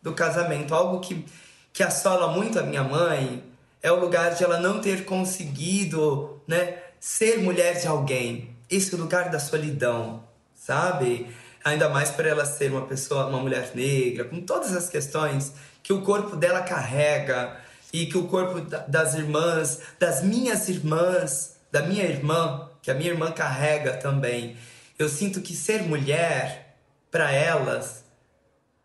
do 0.02 0.14
casamento. 0.14 0.74
Algo 0.74 1.02
que, 1.02 1.26
que 1.74 1.84
assola 1.84 2.32
muito 2.32 2.58
a 2.58 2.64
minha 2.64 2.84
mãe 2.84 3.44
é 3.82 3.92
o 3.92 4.00
lugar 4.00 4.34
de 4.34 4.44
ela 4.44 4.60
não 4.60 4.82
ter 4.82 5.06
conseguido, 5.06 6.42
né? 6.48 6.78
Ser 7.00 7.40
mulher 7.40 7.80
de 7.80 7.88
alguém. 7.88 8.56
Esse 8.70 8.96
lugar 8.96 9.30
da 9.30 9.40
solidão, 9.40 10.24
sabe? 10.56 11.28
Ainda 11.64 11.90
mais 11.90 12.12
para 12.12 12.30
ela 12.30 12.46
ser 12.46 12.72
uma 12.72 12.86
pessoa, 12.86 13.28
uma 13.28 13.40
mulher 13.40 13.72
negra, 13.74 14.26
com 14.26 14.42
todas 14.42 14.76
as 14.76 14.90
questões 14.90 15.54
que 15.84 15.94
o 15.94 16.02
corpo 16.02 16.36
dela 16.36 16.62
carrega 16.62 17.58
e 17.94 18.06
que 18.06 18.18
o 18.18 18.28
corpo 18.28 18.60
das 18.88 19.14
irmãs, 19.14 19.80
das 20.00 20.22
minhas 20.22 20.68
irmãs, 20.68 21.56
da 21.72 21.82
minha 21.82 22.04
irmã, 22.04 22.70
que 22.82 22.92
a 22.92 22.94
minha 22.94 23.12
irmã 23.12 23.32
carrega 23.32 23.94
também. 23.94 24.58
Eu 24.98 25.08
sinto 25.08 25.42
que 25.42 25.56
ser 25.56 25.84
mulher 25.84 26.76
para 27.12 27.32
elas 27.32 28.04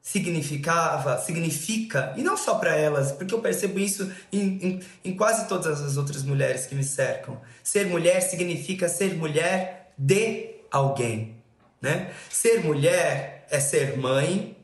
significava, 0.03 1.17
significa, 1.19 2.13
e 2.17 2.23
não 2.25 2.37
só 2.37 2.57
para 2.57 2.75
elas, 2.75 3.13
porque 3.13 3.33
eu 3.33 3.41
percebo 3.41 3.79
isso 3.79 4.11
em, 4.33 4.41
em, 4.41 4.81
em, 5.05 5.17
quase 5.17 5.47
todas 5.47 5.81
as 5.81 5.97
outras 5.97 6.25
mulheres 6.25 6.67
que 6.67 6.75
me 6.75 6.83
cercam. 6.83 7.41
Ser 7.63 7.87
mulher 7.87 8.21
significa 8.21 8.89
ser 8.89 9.15
mulher 9.15 9.93
de 9.97 10.57
alguém, 10.73 11.37
né? 11.81 12.13
Ser 12.29 12.65
mulher 12.65 13.47
é 13.49 13.61
ser 13.61 13.97
mãe, 13.97 14.57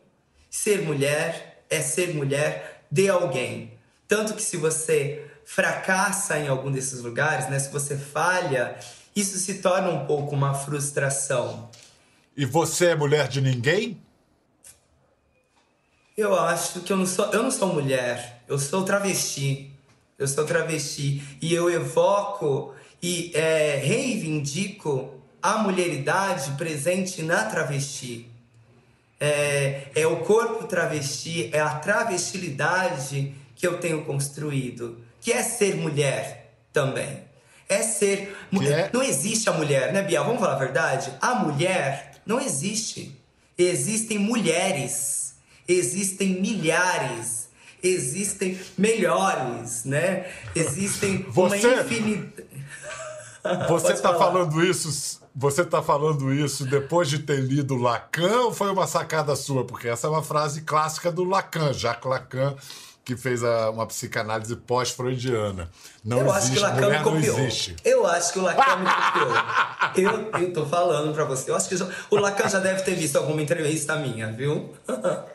ser 0.51 0.83
mulher 0.83 1.63
é 1.71 1.81
ser 1.81 2.15
mulher 2.15 2.83
de 2.91 3.09
alguém. 3.09 3.75
Tanto 4.09 4.35
que 4.35 4.43
se 4.43 4.57
você 4.57 5.25
fracassa 5.45 6.37
em 6.39 6.49
algum 6.49 6.73
desses 6.73 7.01
lugares, 7.01 7.49
né, 7.49 7.59
se 7.59 7.71
você 7.71 7.97
falha, 7.97 8.77
isso 9.15 9.39
se 9.39 9.55
torna 9.55 9.89
um 9.89 10.05
pouco 10.05 10.35
uma 10.35 10.53
frustração. 10.53 11.71
E 12.37 12.45
você 12.45 12.87
é 12.87 12.97
mulher 12.97 13.29
de 13.29 13.41
ninguém? 13.41 14.01
Eu 16.19 16.35
acho 16.35 16.81
que 16.81 16.93
eu 16.93 16.97
não 16.97 17.07
sou, 17.07 17.27
eu 17.27 17.45
não 17.45 17.51
sou 17.53 17.73
mulher, 17.73 18.43
eu 18.49 18.59
sou 18.59 18.85
travesti. 18.85 19.71
Eu 20.19 20.27
sou 20.27 20.45
travesti 20.45 21.23
e 21.41 21.55
eu 21.55 21.71
evoco 21.71 22.75
e 23.01 23.31
é, 23.37 23.77
reivindico 23.77 25.15
a 25.41 25.59
mulheridade 25.59 26.51
presente 26.59 27.23
na 27.23 27.45
travesti. 27.45 28.29
É, 29.21 29.93
é 29.95 30.07
o 30.09 30.17
corpo 30.25 30.67
travesti, 30.67 31.51
é 31.53 31.61
a 31.61 31.77
travestilidade 31.77 33.33
que 33.55 33.65
eu 33.65 33.79
tenho 33.79 34.05
construído, 34.05 34.99
que 35.21 35.33
é 35.33 35.41
ser 35.41 35.77
mulher 35.77 36.53
também. 36.73 37.23
É 37.69 37.81
ser 37.81 38.37
mulher. 38.51 38.87
É? 38.87 38.91
Não 38.93 39.05
existe 39.05 39.49
a 39.49 39.53
mulher, 39.53 39.93
né, 39.93 40.03
Bia? 40.03 40.25
Vamos 40.25 40.41
falar 40.41 40.55
a 40.55 40.59
verdade? 40.59 41.13
A 41.21 41.37
mulher 41.37 42.15
não 42.27 42.41
existe. 42.41 43.17
Existem 43.57 44.19
mulheres, 44.19 45.28
existem 45.69 46.41
milhares, 46.41 47.49
existem 47.83 48.59
melhores, 48.77 49.85
né? 49.85 50.27
Existem 50.55 51.23
Você... 51.29 51.67
uma 51.67 51.83
infinidade. 51.83 52.49
Você 53.69 53.93
está 53.93 54.15
falando 54.15 54.63
isso 54.65 55.19
você 55.41 55.63
está 55.63 55.81
falando 55.81 56.35
isso 56.35 56.67
depois 56.67 57.09
de 57.09 57.21
ter 57.21 57.39
lido 57.39 57.77
Lacan 57.77 58.41
ou 58.41 58.53
foi 58.53 58.73
uma 58.73 58.89
sacada 58.89 59.37
sua? 59.37 59.65
Porque 59.65 59.87
essa 59.87 60.09
é 60.09 60.11
uma 60.11 60.23
frase 60.23 60.63
clássica 60.63 61.13
do 61.13 61.23
Lacan, 61.23 61.73
Jacques 61.73 62.11
Lacan, 62.11 62.57
que 63.09 63.17
fez 63.17 63.43
a, 63.43 63.71
uma 63.71 63.87
psicanálise 63.87 64.55
pós-freudiana. 64.55 65.71
Não 66.05 66.19
eu 66.19 66.37
existe, 66.37 66.63
acho 66.63 66.75
que 66.75 66.85
o 66.85 66.89
Lacan 66.91 66.91
me 66.91 67.27
copiou. 67.27 67.49
Eu 67.83 68.07
acho 68.07 68.33
que 68.35 68.39
o 68.39 68.43
Lacan 68.43 68.77
me 68.77 68.87
copiou. 68.87 69.33
Eu, 69.97 70.43
eu 70.43 70.53
tô 70.53 70.67
falando 70.67 71.15
pra 71.15 71.25
você. 71.25 71.51
Eu 71.51 71.57
acho 71.57 71.71
que 71.71 71.77
já, 71.79 71.89
o 72.11 72.17
Lacan 72.17 72.51
já 72.51 72.59
deve 72.59 72.83
ter 72.83 72.95
visto 72.95 73.17
alguma 73.17 73.41
entrevista 73.41 73.97
minha, 73.97 74.31
viu? 74.31 74.75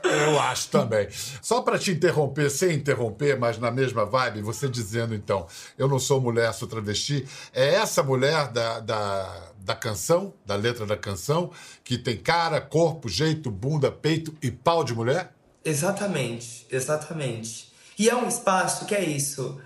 eu 0.03 0.39
acho 0.39 0.69
também. 0.69 1.07
Só 1.41 1.63
para 1.63 1.79
te 1.79 1.89
interromper, 1.89 2.51
sem 2.51 2.75
interromper, 2.75 3.39
mas 3.39 3.57
na 3.57 3.71
mesma 3.71 4.05
vibe, 4.05 4.43
você 4.43 4.69
dizendo 4.69 5.15
então, 5.15 5.47
eu 5.75 5.87
não 5.87 5.97
sou 5.97 6.21
mulher, 6.21 6.53
sou 6.53 6.67
travesti, 6.67 7.25
é 7.51 7.73
essa 7.73 8.03
mulher 8.03 8.49
da, 8.49 8.81
da, 8.81 9.41
da 9.57 9.73
canção, 9.73 10.31
da 10.45 10.53
letra 10.53 10.85
da 10.85 10.95
canção, 10.95 11.49
que 11.83 11.97
tem 11.97 12.17
cara, 12.17 12.61
corpo, 12.61 13.09
jeito, 13.09 13.49
bunda, 13.49 13.91
peito 13.91 14.31
e 14.43 14.51
pau 14.51 14.83
de 14.83 14.93
mulher? 14.93 15.33
Exatamente, 15.63 16.65
exatamente. 16.70 17.72
E 17.98 18.10
é 18.10 18.15
um 18.15 18.27
espaço 18.27 18.86
que 18.86 18.96
é 18.96 19.03
isso. 19.03 19.62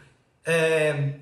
É, 0.46 1.14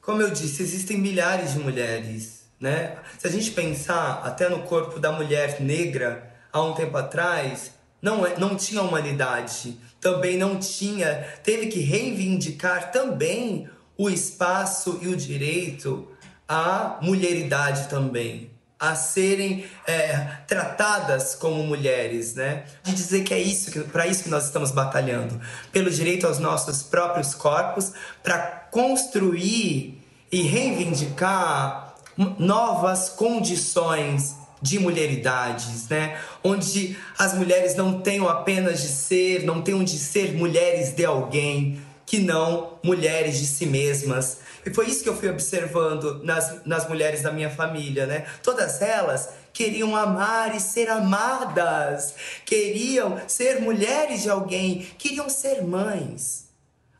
como 0.00 0.20
eu 0.20 0.30
disse, 0.30 0.62
existem 0.62 0.98
milhares 0.98 1.54
de 1.54 1.60
mulheres, 1.60 2.44
né? 2.60 2.98
Se 3.18 3.26
a 3.26 3.30
gente 3.30 3.50
pensar 3.52 4.20
até 4.24 4.48
no 4.48 4.62
corpo 4.62 5.00
da 5.00 5.10
mulher 5.10 5.60
negra 5.60 6.30
há 6.52 6.62
um 6.62 6.74
tempo 6.74 6.96
atrás, 6.96 7.72
não, 8.02 8.26
é, 8.26 8.38
não 8.38 8.54
tinha 8.54 8.82
humanidade, 8.82 9.78
também 10.00 10.36
não 10.36 10.58
tinha, 10.58 11.26
teve 11.42 11.68
que 11.68 11.80
reivindicar 11.80 12.92
também 12.92 13.68
o 13.96 14.10
espaço 14.10 14.98
e 15.00 15.08
o 15.08 15.16
direito 15.16 16.06
à 16.46 16.98
mulheridade 17.00 17.88
também, 17.88 18.50
a 18.90 18.94
serem 18.94 19.64
é, 19.86 20.28
tratadas 20.46 21.34
como 21.34 21.62
mulheres, 21.62 22.34
né? 22.34 22.64
De 22.82 22.92
dizer 22.92 23.22
que 23.22 23.32
é 23.32 23.38
isso, 23.38 23.70
para 23.84 24.06
isso 24.06 24.24
que 24.24 24.28
nós 24.28 24.44
estamos 24.44 24.70
batalhando, 24.70 25.40
pelo 25.72 25.90
direito 25.90 26.26
aos 26.26 26.38
nossos 26.38 26.82
próprios 26.82 27.34
corpos, 27.34 27.92
para 28.22 28.38
construir 28.70 30.02
e 30.30 30.42
reivindicar 30.42 31.94
novas 32.38 33.08
condições 33.08 34.34
de 34.60 34.78
mulheridades, 34.78 35.88
né? 35.88 36.18
Onde 36.42 36.96
as 37.18 37.34
mulheres 37.34 37.74
não 37.74 38.00
tenham 38.00 38.28
apenas 38.28 38.80
de 38.80 38.88
ser, 38.88 39.44
não 39.44 39.60
tenham 39.62 39.84
de 39.84 39.98
ser 39.98 40.34
mulheres 40.34 40.94
de 40.94 41.04
alguém, 41.04 41.80
que 42.06 42.18
não 42.18 42.78
mulheres 42.82 43.38
de 43.38 43.46
si 43.46 43.66
mesmas, 43.66 44.38
e 44.64 44.72
foi 44.72 44.86
isso 44.88 45.02
que 45.02 45.08
eu 45.08 45.16
fui 45.16 45.28
observando 45.28 46.22
nas, 46.24 46.64
nas 46.64 46.88
mulheres 46.88 47.22
da 47.22 47.30
minha 47.30 47.50
família, 47.50 48.06
né? 48.06 48.26
Todas 48.42 48.80
elas 48.80 49.28
queriam 49.52 49.94
amar 49.94 50.54
e 50.54 50.60
ser 50.60 50.88
amadas, 50.88 52.14
queriam 52.44 53.20
ser 53.28 53.60
mulheres 53.60 54.22
de 54.22 54.30
alguém, 54.30 54.80
queriam 54.98 55.28
ser 55.28 55.62
mães. 55.62 56.48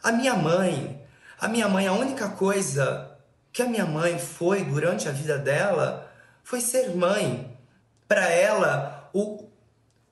A 0.02 0.12
minha 0.12 0.34
mãe, 0.34 1.02
a 1.40 1.48
minha 1.48 1.68
mãe, 1.68 1.86
a 1.86 1.92
única 1.92 2.28
coisa 2.28 3.10
que 3.52 3.62
a 3.62 3.66
minha 3.66 3.86
mãe 3.86 4.18
foi 4.18 4.64
durante 4.64 5.08
a 5.08 5.12
vida 5.12 5.38
dela 5.38 6.10
foi 6.42 6.60
ser 6.60 6.94
mãe. 6.94 7.56
Para 8.06 8.28
ela, 8.28 9.08
o, 9.12 9.48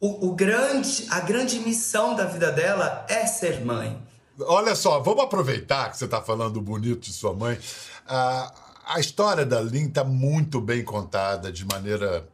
o, 0.01 0.29
o 0.29 0.35
grande, 0.35 1.07
a 1.11 1.21
grande 1.21 1.61
missão 1.61 2.15
da 2.15 2.25
vida 2.25 2.51
dela 2.51 3.05
é 3.09 3.27
ser 3.27 3.65
mãe. 3.65 4.01
Olha 4.41 4.75
só, 4.75 5.01
vamos 5.01 5.25
aproveitar 5.25 5.91
que 5.91 5.99
você 5.99 6.07
está 6.07 6.23
falando 6.23 6.61
bonito 6.61 7.01
de 7.01 7.13
sua 7.13 7.35
mãe. 7.35 7.59
Ah, 8.07 8.53
a 8.87 8.99
história 8.99 9.45
da 9.45 9.61
Lin 9.61 9.89
está 9.89 10.03
muito 10.05 10.61
bem 10.61 10.83
contada, 10.83 11.53
de 11.53 11.65
maneira 11.65 12.29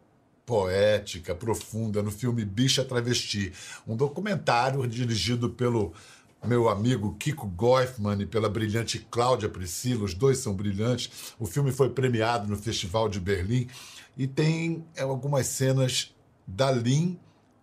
poética, 0.47 1.35
profunda, 1.35 2.03
no 2.03 2.11
filme 2.11 2.45
Bicha 2.45 2.85
Travesti, 2.85 3.53
um 3.87 3.95
documentário 3.95 4.87
dirigido 4.87 5.51
pelo 5.51 5.93
meu 6.45 6.69
amigo 6.69 7.17
Kiko 7.19 7.47
Goifman 7.47 8.23
e 8.23 8.27
pela 8.27 8.49
brilhante 8.49 8.99
Cláudia 9.11 9.49
Priscila, 9.49 10.05
os 10.05 10.15
dois 10.15 10.39
são 10.39 10.55
brilhantes. 10.55 11.35
O 11.39 11.47
filme 11.47 11.73
foi 11.73 11.91
premiado 11.91 12.49
no 12.49 12.57
Festival 12.57 13.09
de 13.09 13.21
Berlim 13.21 13.69
e 14.17 14.27
tem 14.27 14.87
é, 14.97 15.03
algumas 15.03 15.49
cenas 15.49 16.15
da 16.47 16.71
Lin 16.71 17.19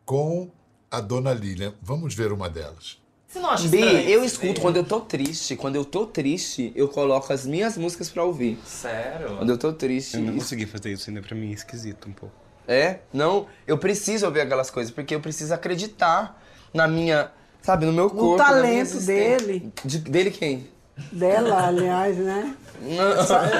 com 0.06 0.52
a 0.92 1.00
dona 1.02 1.34
Lilian. 1.34 1.74
Vamos 1.82 2.14
ver 2.14 2.32
uma 2.32 2.50
delas. 2.50 3.05
Você 3.36 3.40
não 3.42 3.50
acha 3.50 3.68
Bi, 3.68 4.10
eu 4.10 4.24
escuto 4.24 4.62
quando 4.62 4.78
eu 4.78 4.84
tô 4.86 5.02
triste. 5.02 5.58
Quando 5.58 5.76
eu 5.76 5.84
tô 5.84 6.06
triste, 6.06 6.72
eu 6.74 6.88
coloco 6.88 7.34
as 7.34 7.46
minhas 7.46 7.78
músicas 7.78 8.10
pra 8.10 8.24
ouvir. 8.24 8.58
Sério? 8.66 9.36
Quando 9.36 9.50
eu 9.50 9.58
tô 9.58 9.74
triste. 9.74 10.16
Eu 10.16 10.24
não 10.24 10.36
consegui 10.36 10.66
fazer 10.66 10.94
isso 10.94 11.10
ainda, 11.10 11.22
pra 11.22 11.36
mim 11.36 11.50
é 11.50 11.54
esquisito 11.54 12.08
um 12.08 12.14
pouco. 12.14 12.34
É? 12.66 13.00
Não, 13.12 13.46
eu 13.68 13.78
preciso 13.78 14.26
ouvir 14.26 14.40
aquelas 14.40 14.72
coisas, 14.72 14.90
porque 14.90 15.14
eu 15.14 15.20
preciso 15.20 15.54
acreditar 15.54 16.42
na 16.74 16.88
minha. 16.88 17.30
Sabe, 17.62 17.86
no 17.86 17.92
meu 17.92 18.10
corpo. 18.10 18.32
No 18.32 18.38
talento 18.38 19.02
dele. 19.02 19.70
De, 19.84 19.98
dele 19.98 20.32
quem? 20.32 20.70
Dela, 21.12 21.68
aliás, 21.68 22.18
né? 22.18 22.56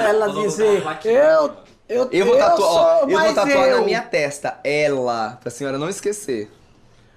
Ela 0.08 0.28
dizer, 0.28 0.82
eu. 1.04 1.66
Eu, 1.88 2.08
eu 2.10 2.26
vou 2.26 2.36
tatuar, 2.36 3.02
eu, 3.02 3.10
eu 3.10 3.20
vou 3.20 3.34
tatuar 3.34 3.68
eu. 3.68 3.78
na 3.78 3.84
minha 3.84 4.02
testa, 4.02 4.58
ela, 4.64 5.38
pra 5.40 5.50
senhora 5.50 5.78
não 5.78 5.88
esquecer. 5.88 6.50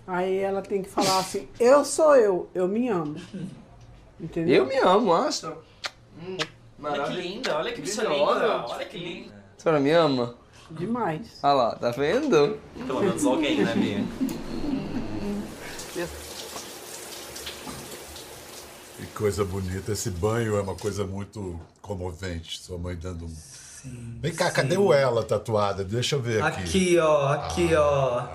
Aí 0.10 0.40
ela 0.40 0.64
tem 0.64 0.82
que 0.82 0.90
falar 0.90 1.20
assim: 1.20 1.48
eu 1.60 1.86
sou 1.86 2.16
eu, 2.16 2.50
eu 2.56 2.68
me 2.68 2.90
amo. 2.90 3.16
Entendeu? 4.20 4.64
Eu 4.64 4.66
me 4.66 4.76
amo, 4.78 5.14
acho. 5.14 5.54
Hum, 6.20 6.38
olha 6.84 7.04
que 7.04 7.14
linda, 7.14 7.56
olha 7.56 7.72
que 7.72 7.82
bicha 7.82 8.04
linda, 8.04 8.66
olha 8.68 8.86
que 8.86 8.98
linda. 8.98 9.36
A 9.56 9.62
senhora 9.62 9.80
me 9.80 9.92
ama? 9.92 10.36
Demais. 10.72 11.40
Olha 11.44 11.54
lá, 11.54 11.76
tá 11.76 11.92
vendo? 11.92 12.60
Pelo 12.88 13.02
menos 13.02 13.24
alguém, 13.24 13.64
né, 13.64 13.76
Bia? 13.76 14.04
Que 18.98 19.06
coisa 19.14 19.46
bonita. 19.46 19.92
Esse 19.92 20.10
banho 20.10 20.58
é 20.58 20.62
uma 20.62 20.76
coisa 20.76 21.06
muito 21.06 21.60
comovente. 21.84 22.60
Sua 22.60 22.80
mãe 22.80 22.96
dando 22.96 23.26
um. 23.26 23.30
Sim, 23.30 24.18
Vem 24.20 24.34
cá, 24.34 24.48
sim. 24.48 24.56
cadê 24.56 24.76
o 24.76 24.92
ela 24.92 25.24
tatuada? 25.24 25.84
Deixa 25.84 26.16
eu 26.16 26.22
ver 26.22 26.42
aqui. 26.42 26.62
Aqui, 26.62 27.00
ó, 27.00 27.28
aqui, 27.28 27.76
ah, 27.76 27.82
ó. 27.82 28.28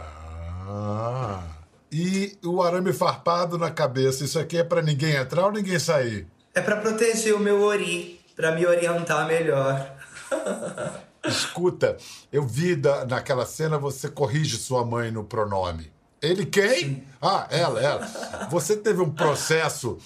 Ah 0.66 1.53
e 1.96 2.36
o 2.44 2.60
arame 2.60 2.92
farpado 2.92 3.56
na 3.56 3.70
cabeça. 3.70 4.24
Isso 4.24 4.36
aqui 4.36 4.58
é 4.58 4.64
para 4.64 4.82
ninguém 4.82 5.14
entrar 5.14 5.44
ou 5.46 5.52
ninguém 5.52 5.78
sair? 5.78 6.26
É 6.52 6.60
para 6.60 6.78
proteger 6.78 7.32
o 7.36 7.38
meu 7.38 7.62
ori, 7.62 8.20
para 8.34 8.50
me 8.50 8.66
orientar 8.66 9.24
melhor. 9.28 9.96
Escuta, 11.24 11.96
eu 12.32 12.42
vi 12.44 12.74
da, 12.74 13.06
naquela 13.06 13.46
cena 13.46 13.78
você 13.78 14.08
corrige 14.08 14.56
sua 14.56 14.84
mãe 14.84 15.12
no 15.12 15.22
pronome. 15.22 15.92
Ele 16.20 16.44
quem? 16.44 16.78
Sim. 16.80 17.02
Ah, 17.22 17.46
ela, 17.48 17.80
ela. 17.80 18.06
Você 18.50 18.76
teve 18.76 19.00
um 19.00 19.10
processo. 19.10 19.96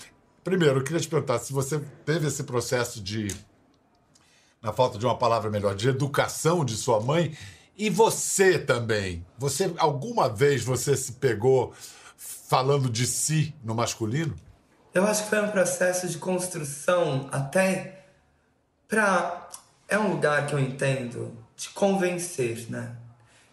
Primeiro, 0.45 0.81
eu 0.81 0.85
queria 0.85 1.01
te 1.01 1.09
perguntar 1.09 1.39
se 1.39 1.55
você 1.55 1.81
teve 2.05 2.27
esse 2.27 2.43
processo 2.43 3.01
de, 3.01 3.35
na 4.61 4.75
falta 4.75 4.99
de 4.99 5.07
uma 5.07 5.17
palavra 5.17 5.49
melhor, 5.49 5.75
de 5.75 5.89
educação 5.89 6.67
de 6.67 6.77
sua 6.77 7.01
mãe 7.01 7.35
e 7.79 7.89
você 7.89 8.59
também. 8.59 9.25
Você 9.39 9.73
alguma 9.79 10.29
vez 10.29 10.65
você 10.65 10.97
se 10.97 11.13
pegou 11.13 11.73
falando 12.17 12.91
de 12.91 13.07
si 13.07 13.55
no 13.63 13.75
masculino? 13.75 14.35
Eu 14.93 15.07
acho 15.07 15.23
que 15.23 15.31
foi 15.31 15.41
um 15.41 15.51
processo 15.51 16.09
de 16.09 16.19
construção 16.19 17.29
até 17.31 18.07
para 18.89 19.49
é 19.89 19.99
um 19.99 20.11
lugar 20.13 20.47
que 20.47 20.55
eu 20.55 20.59
entendo 20.59 21.33
de 21.57 21.69
convencer, 21.71 22.67
né? 22.69 22.97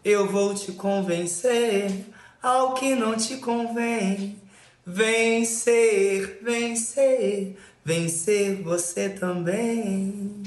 Eu 0.03 0.29
vou 0.29 0.55
te 0.55 0.71
convencer 0.71 2.05
ao 2.41 2.73
que 2.73 2.95
não 2.95 3.15
te 3.15 3.37
convém. 3.37 4.41
Vencer, 4.85 6.39
vencer, 6.43 7.57
vencer 7.83 8.61
você 8.61 9.09
também. 9.09 10.43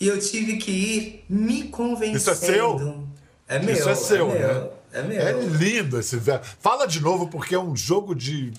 E 0.00 0.08
eu 0.08 0.18
tive 0.18 0.56
que 0.56 0.70
ir 0.70 1.24
me 1.28 1.64
convencendo. 1.64 2.16
Isso 2.16 2.30
é 2.30 2.34
seu? 2.34 3.13
É 3.48 3.58
meu. 3.58 3.74
Isso 3.74 3.88
é 3.88 3.94
seu, 3.94 4.30
é 4.30 4.38
né? 4.38 4.68
É 4.92 5.02
meu. 5.02 5.20
É 5.20 5.32
lindo 5.32 5.98
esse 5.98 6.16
verbo. 6.16 6.44
Fala 6.60 6.86
de 6.86 7.00
novo, 7.00 7.28
porque 7.28 7.54
é 7.54 7.58
um 7.58 7.76
jogo 7.76 8.14
de. 8.14 8.52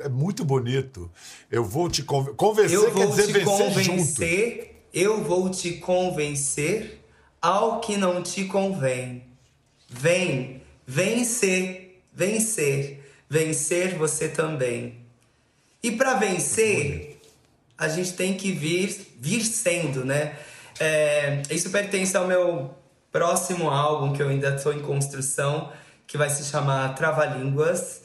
É 0.00 0.08
muito 0.08 0.44
bonito. 0.44 1.10
Eu 1.50 1.64
vou 1.64 1.88
te 1.88 2.02
conven... 2.02 2.34
convencer, 2.34 2.76
Eu 2.76 2.92
quer 2.92 3.06
vou 3.06 3.16
dizer 3.16 3.26
te 3.26 3.32
vencer 3.32 3.70
junto. 3.82 3.90
convencer, 3.90 4.84
eu 4.92 5.24
vou 5.24 5.48
te 5.50 5.72
convencer 5.72 7.00
ao 7.40 7.80
que 7.80 7.96
não 7.96 8.22
te 8.22 8.44
convém. 8.44 9.24
Vem, 9.88 10.62
vencer, 10.86 12.02
vencer, 12.12 13.00
vencer 13.28 13.96
você 13.96 14.28
também. 14.28 14.98
E 15.82 15.92
para 15.92 16.14
vencer, 16.14 17.20
a 17.78 17.88
gente 17.88 18.12
tem 18.12 18.34
que 18.34 18.52
vir, 18.52 18.94
vir 19.18 19.44
sendo, 19.44 20.04
né? 20.04 20.36
É, 20.78 21.42
isso 21.50 21.70
pertence 21.70 22.16
ao 22.16 22.26
meu 22.26 22.74
próximo 23.18 23.68
álbum, 23.68 24.12
que 24.12 24.22
eu 24.22 24.28
ainda 24.28 24.54
estou 24.54 24.72
em 24.72 24.78
construção, 24.78 25.72
que 26.06 26.16
vai 26.16 26.30
se 26.30 26.44
chamar 26.44 26.94
Trava-Línguas. 26.94 28.02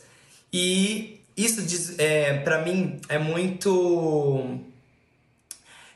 E 0.51 1.21
isso, 1.37 1.93
é, 1.99 2.39
para 2.39 2.63
mim, 2.63 2.99
é 3.07 3.19
muito 3.19 4.59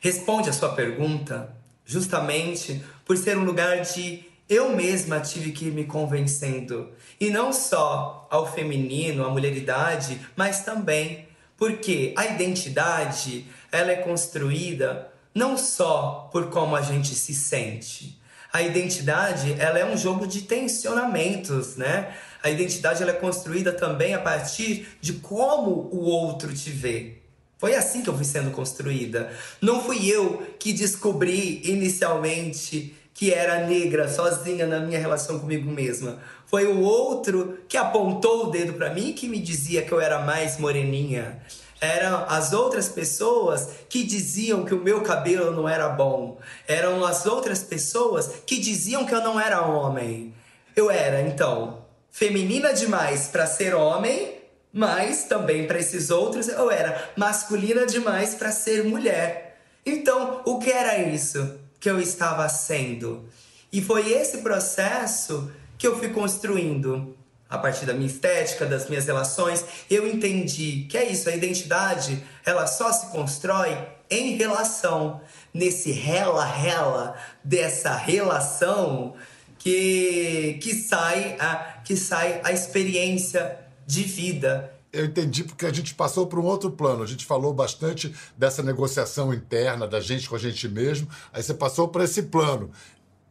responde 0.00 0.48
a 0.48 0.52
sua 0.52 0.68
pergunta 0.68 1.52
justamente 1.84 2.80
por 3.04 3.16
ser 3.16 3.36
um 3.36 3.42
lugar 3.42 3.80
de 3.80 4.24
eu 4.48 4.76
mesma 4.76 5.18
tive 5.18 5.50
que 5.50 5.64
ir 5.64 5.72
me 5.72 5.84
convencendo. 5.84 6.90
E 7.20 7.28
não 7.28 7.52
só 7.52 8.28
ao 8.30 8.46
feminino, 8.46 9.24
à 9.24 9.30
mulheridade, 9.30 10.20
mas 10.36 10.64
também 10.64 11.26
porque 11.56 12.14
a 12.16 12.24
identidade 12.24 13.46
ela 13.72 13.90
é 13.90 13.96
construída 13.96 15.10
não 15.34 15.58
só 15.58 16.28
por 16.30 16.50
como 16.50 16.76
a 16.76 16.82
gente 16.82 17.16
se 17.16 17.34
sente. 17.34 18.17
A 18.52 18.62
identidade 18.62 19.54
ela 19.58 19.78
é 19.78 19.84
um 19.84 19.96
jogo 19.96 20.26
de 20.26 20.42
tensionamentos, 20.42 21.76
né? 21.76 22.14
A 22.42 22.50
identidade 22.50 23.02
ela 23.02 23.12
é 23.12 23.14
construída 23.14 23.72
também 23.72 24.14
a 24.14 24.18
partir 24.18 24.88
de 25.00 25.14
como 25.14 25.88
o 25.92 26.04
outro 26.04 26.54
te 26.54 26.70
vê. 26.70 27.18
Foi 27.58 27.74
assim 27.74 28.02
que 28.02 28.08
eu 28.08 28.14
fui 28.14 28.24
sendo 28.24 28.52
construída. 28.52 29.32
Não 29.60 29.82
fui 29.82 30.08
eu 30.08 30.46
que 30.58 30.72
descobri 30.72 31.60
inicialmente 31.64 32.94
que 33.12 33.34
era 33.34 33.66
negra 33.66 34.08
sozinha 34.08 34.64
na 34.64 34.78
minha 34.78 34.98
relação 34.98 35.40
comigo 35.40 35.68
mesma. 35.68 36.20
Foi 36.46 36.66
o 36.66 36.80
outro 36.80 37.58
que 37.68 37.76
apontou 37.76 38.46
o 38.46 38.50
dedo 38.50 38.74
para 38.74 38.94
mim 38.94 39.12
que 39.12 39.26
me 39.26 39.40
dizia 39.40 39.82
que 39.82 39.90
eu 39.90 40.00
era 40.00 40.20
mais 40.20 40.56
moreninha. 40.56 41.42
Eram 41.80 42.24
as 42.28 42.52
outras 42.52 42.88
pessoas 42.88 43.68
que 43.88 44.02
diziam 44.02 44.64
que 44.64 44.74
o 44.74 44.82
meu 44.82 45.02
cabelo 45.02 45.52
não 45.52 45.68
era 45.68 45.88
bom. 45.88 46.38
Eram 46.66 47.04
as 47.04 47.24
outras 47.24 47.62
pessoas 47.62 48.42
que 48.44 48.58
diziam 48.58 49.06
que 49.06 49.14
eu 49.14 49.22
não 49.22 49.38
era 49.38 49.62
homem. 49.62 50.34
Eu 50.74 50.90
era, 50.90 51.20
então, 51.20 51.84
feminina 52.10 52.72
demais 52.72 53.28
para 53.28 53.46
ser 53.46 53.74
homem, 53.74 54.38
mas 54.72 55.24
também 55.24 55.66
para 55.66 55.78
esses 55.78 56.10
outros 56.10 56.48
eu 56.48 56.70
era 56.70 57.10
masculina 57.16 57.86
demais 57.86 58.34
para 58.34 58.50
ser 58.50 58.84
mulher. 58.84 59.60
Então, 59.86 60.42
o 60.44 60.58
que 60.58 60.70
era 60.70 60.98
isso 60.98 61.58
que 61.78 61.88
eu 61.88 62.00
estava 62.00 62.48
sendo? 62.48 63.24
E 63.72 63.80
foi 63.80 64.12
esse 64.12 64.38
processo 64.38 65.50
que 65.76 65.86
eu 65.86 65.96
fui 65.98 66.08
construindo 66.08 67.16
a 67.48 67.56
partir 67.58 67.86
da 67.86 67.94
minha 67.94 68.06
estética, 68.06 68.66
das 68.66 68.88
minhas 68.88 69.06
relações, 69.06 69.64
eu 69.90 70.06
entendi 70.06 70.86
que 70.88 70.98
é 70.98 71.10
isso, 71.10 71.28
a 71.28 71.34
identidade, 71.34 72.22
ela 72.44 72.66
só 72.66 72.92
se 72.92 73.06
constrói 73.06 73.76
em 74.10 74.36
relação, 74.36 75.20
nesse 75.52 75.92
rela-rela 75.92 77.14
dessa 77.42 77.94
relação 77.94 79.14
que, 79.58 80.58
que, 80.62 80.74
sai 80.74 81.36
a, 81.38 81.80
que 81.84 81.96
sai 81.96 82.40
a 82.44 82.52
experiência 82.52 83.58
de 83.86 84.02
vida. 84.02 84.72
Eu 84.92 85.04
entendi 85.04 85.44
porque 85.44 85.66
a 85.66 85.72
gente 85.72 85.94
passou 85.94 86.26
para 86.26 86.40
um 86.40 86.44
outro 86.44 86.70
plano. 86.70 87.02
A 87.02 87.06
gente 87.06 87.26
falou 87.26 87.52
bastante 87.52 88.14
dessa 88.36 88.62
negociação 88.62 89.34
interna 89.34 89.86
da 89.86 90.00
gente 90.00 90.28
com 90.28 90.36
a 90.36 90.38
gente 90.38 90.66
mesmo. 90.68 91.08
Aí 91.32 91.42
você 91.42 91.52
passou 91.52 91.88
para 91.88 92.04
esse 92.04 92.22
plano. 92.22 92.70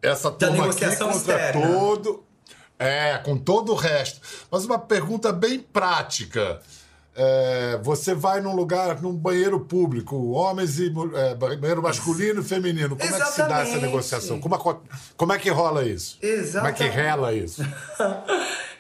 Essa 0.02 0.30
Da 0.30 0.48
turma 0.48 0.62
negociação 0.68 1.10
aqui 1.10 1.18
contra 1.20 1.36
externa. 1.36 1.68
todo. 1.68 2.27
É, 2.80 3.18
com 3.18 3.38
todo 3.38 3.72
o 3.72 3.76
resto. 3.76 4.22
Mas 4.52 4.66
uma 4.66 4.78
pergunta 4.78 5.32
bem 5.32 5.60
prática. 5.60 6.62
É, 7.20 7.80
você 7.82 8.14
vai 8.14 8.40
num 8.42 8.56
lugar, 8.56 9.02
num 9.02 9.12
banheiro 9.12 9.60
público, 9.62 10.30
homens 10.34 10.78
e 10.78 10.94
é, 11.16 11.34
banheiro 11.34 11.82
masculino 11.82 12.42
e 12.42 12.44
feminino. 12.44 12.96
Como 12.96 13.16
é 13.16 13.20
que 13.20 13.32
se 13.32 13.38
dá 13.40 13.46
essa 13.46 13.62
Exatamente. 13.62 13.82
negociação? 13.82 14.40
Como, 14.40 14.84
como 15.18 15.34
é 15.34 15.40
que 15.40 15.50
rola 15.50 15.84
isso? 15.84 16.20
Como 16.20 16.32
é 16.32 16.36
que 16.36 16.84
Exatamente. 16.84 16.90
rela 16.90 17.34
isso? 17.34 17.64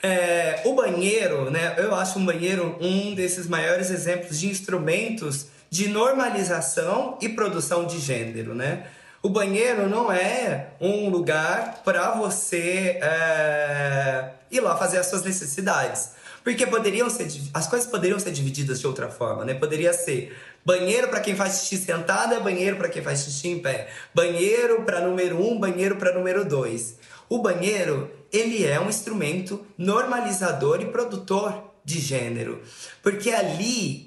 É, 0.03 0.61
o 0.63 0.75
banheiro, 0.75 1.49
né? 1.49 1.73
Eu 1.77 1.95
acho 1.95 2.19
um 2.19 2.25
banheiro 2.25 2.77
um 2.79 3.15
desses 3.15 3.47
maiores 3.47 3.89
exemplos 3.89 4.39
de 4.39 4.47
instrumentos 4.47 5.47
de 5.69 5.89
normalização 5.89 7.17
e 7.19 7.27
produção 7.27 7.85
de 7.85 7.99
gênero, 7.99 8.53
né? 8.53 8.85
O 9.21 9.29
banheiro 9.29 9.89
não 9.89 10.11
é 10.11 10.69
um 10.79 11.09
lugar 11.09 11.81
para 11.83 12.11
você 12.11 12.99
é, 13.01 14.29
ir 14.51 14.59
lá 14.59 14.77
fazer 14.77 14.99
as 14.99 15.07
suas 15.07 15.23
necessidades. 15.23 16.11
Porque 16.43 16.65
poderiam 16.65 17.09
ser, 17.09 17.27
as 17.53 17.67
coisas 17.67 17.89
poderiam 17.89 18.19
ser 18.19 18.31
divididas 18.31 18.79
de 18.79 18.87
outra 18.87 19.09
forma, 19.09 19.43
né? 19.43 19.53
Poderia 19.53 19.91
ser 19.91 20.33
banheiro 20.63 21.09
para 21.09 21.19
quem 21.19 21.35
faz 21.35 21.59
xixi 21.59 21.77
sentado, 21.77 22.35
é 22.35 22.39
banheiro 22.39 22.77
para 22.77 22.87
quem 22.87 23.01
faz 23.01 23.19
xixi 23.19 23.49
em 23.49 23.59
pé. 23.59 23.89
Banheiro 24.13 24.83
para 24.83 25.01
número 25.01 25.41
um, 25.45 25.59
banheiro 25.59 25.97
para 25.97 26.13
número 26.13 26.45
dois. 26.45 26.95
O 27.27 27.39
banheiro, 27.39 28.09
ele 28.31 28.65
é 28.65 28.79
um 28.79 28.87
instrumento 28.87 29.65
normalizador 29.77 30.79
e 30.79 30.85
produtor 30.85 31.73
de 31.83 31.99
gênero. 31.99 32.61
Porque 33.03 33.31
ali 33.31 34.06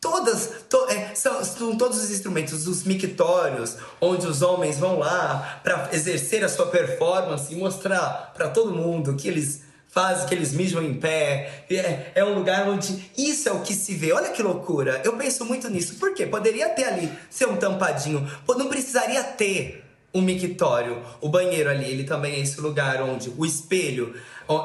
Todas, 0.00 0.50
to- 0.68 0.86
é, 0.88 1.14
são, 1.14 1.44
são 1.44 1.76
todos 1.76 2.02
os 2.02 2.10
instrumentos, 2.10 2.66
os 2.66 2.84
mictórios, 2.84 3.76
onde 4.00 4.26
os 4.26 4.40
homens 4.40 4.78
vão 4.78 4.98
lá 4.98 5.60
para 5.62 5.90
exercer 5.92 6.42
a 6.42 6.48
sua 6.48 6.66
performance 6.68 7.52
e 7.52 7.56
mostrar 7.56 8.32
para 8.34 8.48
todo 8.48 8.72
mundo 8.72 9.14
que 9.14 9.28
eles 9.28 9.62
fazem, 9.88 10.26
que 10.26 10.34
eles 10.34 10.52
mijam 10.52 10.82
em 10.82 10.94
pé. 10.94 11.64
É, 11.70 12.12
é 12.14 12.24
um 12.24 12.34
lugar 12.34 12.66
onde 12.68 13.10
isso 13.18 13.48
é 13.48 13.52
o 13.52 13.60
que 13.60 13.74
se 13.74 13.94
vê. 13.94 14.10
Olha 14.12 14.30
que 14.30 14.42
loucura. 14.42 15.02
Eu 15.04 15.18
penso 15.18 15.44
muito 15.44 15.68
nisso. 15.68 15.96
Por 15.96 16.14
quê? 16.14 16.24
Poderia 16.26 16.70
ter 16.70 16.84
ali, 16.84 17.12
ser 17.28 17.46
um 17.48 17.56
tampadinho. 17.56 18.26
Não 18.48 18.68
precisaria 18.68 19.22
ter 19.22 19.84
um 20.12 20.20
mictório. 20.20 21.02
O 21.20 21.28
banheiro 21.28 21.70
ali, 21.70 21.90
ele 21.90 22.04
também 22.04 22.34
é 22.34 22.40
esse 22.40 22.60
lugar 22.60 23.02
onde 23.02 23.32
o 23.36 23.46
espelho, 23.46 24.14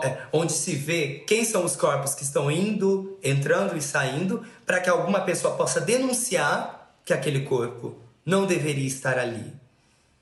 é, 0.03 0.17
onde 0.33 0.53
se 0.53 0.75
vê 0.75 1.23
quem 1.27 1.45
são 1.45 1.63
os 1.63 1.75
corpos 1.75 2.15
que 2.15 2.23
estão 2.23 2.49
indo, 2.49 3.17
entrando 3.23 3.77
e 3.77 3.81
saindo, 3.81 4.43
para 4.65 4.79
que 4.79 4.89
alguma 4.89 5.21
pessoa 5.21 5.55
possa 5.55 5.79
denunciar 5.79 6.95
que 7.03 7.13
aquele 7.13 7.41
corpo 7.41 7.95
não 8.25 8.45
deveria 8.45 8.87
estar 8.87 9.19
ali. 9.19 9.53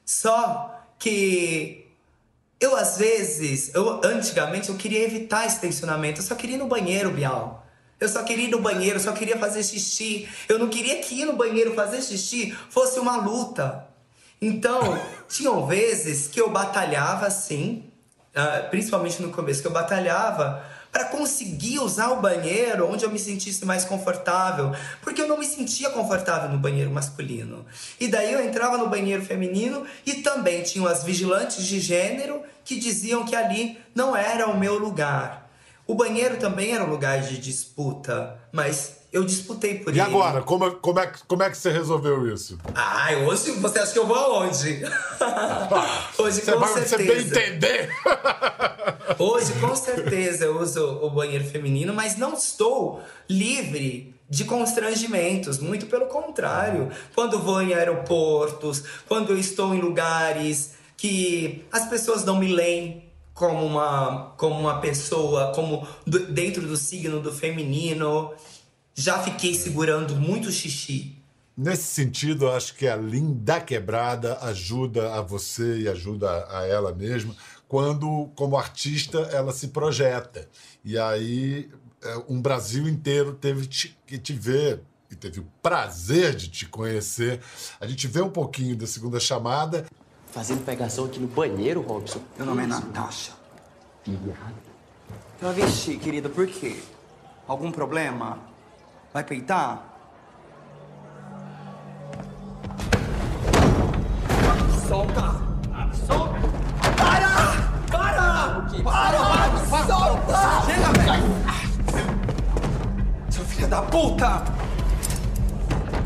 Só 0.05 0.83
que 0.99 1.87
eu 2.59 2.75
às 2.75 2.97
vezes, 2.97 3.73
eu 3.73 4.01
antigamente 4.03 4.69
eu 4.69 4.75
queria 4.75 5.03
evitar 5.03 5.45
esse 5.45 5.59
tensionamento, 5.59 6.19
eu 6.19 6.25
só 6.25 6.35
queria 6.35 6.55
ir 6.55 6.59
no 6.59 6.67
banheiro, 6.67 7.11
Bial. 7.11 7.65
Eu 7.99 8.09
só 8.09 8.21
queria 8.23 8.45
ir 8.47 8.51
no 8.51 8.59
banheiro, 8.59 8.97
eu 8.97 9.03
só 9.03 9.13
queria 9.13 9.37
fazer 9.37 9.63
xixi. 9.63 10.27
Eu 10.49 10.59
não 10.59 10.67
queria 10.67 10.99
que 11.01 11.21
ir 11.21 11.25
no 11.25 11.33
banheiro 11.33 11.73
fazer 11.73 12.01
xixi 12.01 12.53
fosse 12.69 12.99
uma 12.99 13.15
luta. 13.15 13.87
Então, 14.45 14.99
tinham 15.29 15.65
vezes 15.65 16.27
que 16.27 16.39
eu 16.39 16.49
batalhava 16.49 17.25
assim, 17.25 17.85
principalmente 18.69 19.21
no 19.21 19.31
começo, 19.31 19.61
que 19.61 19.67
eu 19.67 19.71
batalhava 19.71 20.63
para 20.91 21.05
conseguir 21.05 21.79
usar 21.79 22.09
o 22.09 22.21
banheiro 22.21 22.87
onde 22.87 23.03
eu 23.03 23.09
me 23.09 23.17
sentisse 23.17 23.65
mais 23.65 23.83
confortável, 23.83 24.75
porque 25.01 25.21
eu 25.21 25.27
não 25.27 25.39
me 25.39 25.45
sentia 25.45 25.89
confortável 25.89 26.49
no 26.49 26.59
banheiro 26.59 26.91
masculino. 26.91 27.65
E 27.99 28.07
daí 28.07 28.31
eu 28.31 28.45
entrava 28.45 28.77
no 28.77 28.89
banheiro 28.89 29.25
feminino 29.25 29.85
e 30.05 30.15
também 30.15 30.61
tinham 30.61 30.85
as 30.85 31.03
vigilantes 31.03 31.65
de 31.65 31.79
gênero 31.79 32.43
que 32.63 32.77
diziam 32.77 33.25
que 33.25 33.35
ali 33.35 33.79
não 33.95 34.15
era 34.15 34.47
o 34.47 34.59
meu 34.59 34.77
lugar. 34.77 35.49
O 35.87 35.95
banheiro 35.95 36.37
também 36.37 36.75
era 36.75 36.83
um 36.83 36.89
lugar 36.89 37.21
de 37.21 37.37
disputa, 37.39 38.37
mas 38.51 38.97
eu 39.13 39.23
disputei 39.23 39.75
por 39.75 39.91
E 39.95 39.99
ele. 39.99 40.01
agora, 40.01 40.41
como, 40.41 40.65
é- 40.65 40.71
como, 40.81 40.99
é, 40.99 41.07
que- 41.07 41.19
como 41.27 41.43
é 41.43 41.49
que 41.49 41.57
você 41.57 41.71
resolveu 41.71 42.27
isso? 42.33 42.57
Ai, 42.73 43.23
hoje 43.23 43.51
você 43.51 43.79
acha 43.79 43.93
que 43.93 43.99
eu 43.99 44.07
vou 44.07 44.17
aonde? 44.17 44.81
hoje 46.17 46.41
Você 46.41 46.51
com 46.51 46.59
vai 46.59 46.69
você 46.73 46.97
bem 46.97 47.07
certeza. 47.07 47.39
entender. 47.39 47.89
Hoje 49.19 49.53
com 49.59 49.75
certeza 49.75 50.45
eu 50.45 50.59
uso 50.59 50.83
o 51.01 51.09
banheiro 51.09 51.43
feminino, 51.45 51.93
mas 51.93 52.17
não 52.17 52.33
estou 52.33 53.01
livre 53.29 54.13
de 54.29 54.45
constrangimentos, 54.45 55.59
muito 55.59 55.85
pelo 55.85 56.07
contrário. 56.07 56.89
Quando 57.13 57.39
vou 57.39 57.61
em 57.61 57.73
aeroportos, 57.73 58.83
quando 59.07 59.31
eu 59.31 59.37
estou 59.37 59.73
em 59.75 59.79
lugares 59.81 60.73
que 60.97 61.63
as 61.71 61.85
pessoas 61.87 62.23
não 62.25 62.37
me 62.39 62.51
leem 62.51 63.03
como 63.33 63.65
uma, 63.65 64.33
como 64.37 64.59
uma 64.59 64.79
pessoa, 64.79 65.51
como 65.53 65.87
dentro 66.29 66.61
do 66.65 66.77
signo 66.77 67.19
do 67.19 67.31
feminino, 67.31 68.31
já 68.93 69.21
fiquei 69.23 69.53
segurando 69.53 70.15
muito 70.15 70.51
xixi. 70.51 71.15
Nesse 71.55 71.83
sentido, 71.83 72.45
eu 72.45 72.51
acho 72.55 72.73
que 72.75 72.87
a 72.87 72.95
Linda 72.95 73.61
Quebrada 73.61 74.39
ajuda 74.41 75.13
a 75.15 75.21
você 75.21 75.81
e 75.81 75.87
ajuda 75.87 76.47
a 76.49 76.65
ela 76.65 76.91
mesma 76.93 77.35
quando, 77.67 78.29
como 78.35 78.57
artista, 78.57 79.19
ela 79.31 79.51
se 79.51 79.67
projeta. 79.67 80.47
E 80.83 80.97
aí 80.97 81.69
é, 82.03 82.23
um 82.27 82.41
Brasil 82.41 82.87
inteiro 82.87 83.33
teve 83.33 83.67
te- 83.67 83.97
que 84.05 84.17
te 84.17 84.33
ver 84.33 84.81
e 85.11 85.15
teve 85.15 85.39
o 85.39 85.47
prazer 85.61 86.35
de 86.35 86.49
te 86.49 86.65
conhecer. 86.65 87.39
A 87.79 87.85
gente 87.85 88.07
vê 88.07 88.21
um 88.21 88.29
pouquinho 88.29 88.75
da 88.75 88.87
segunda 88.87 89.19
chamada. 89.19 89.85
Fazendo 90.31 90.65
pegação 90.65 91.05
aqui 91.05 91.19
no 91.19 91.27
banheiro, 91.27 91.81
Robson. 91.81 92.19
Meu 92.35 92.47
nome 92.47 92.63
é 92.63 92.67
Natasha. 92.67 93.31
Travesti, 95.39 95.97
querida, 95.97 96.29
por 96.29 96.47
quê? 96.47 96.77
Algum 97.47 97.71
problema? 97.71 98.39
Vai 99.13 99.23
peitar? 99.23 99.79
Solta! 104.87 105.35
Solta! 106.07 106.39
Para! 106.97 107.29
Para! 107.91 108.65
Para! 108.83 109.85
Solta! 109.85 110.63
Chega, 110.65 110.91
velho! 110.99 111.23
Seu 113.29 113.45
filho 113.45 113.67
da 113.67 113.83
puta! 113.83 114.43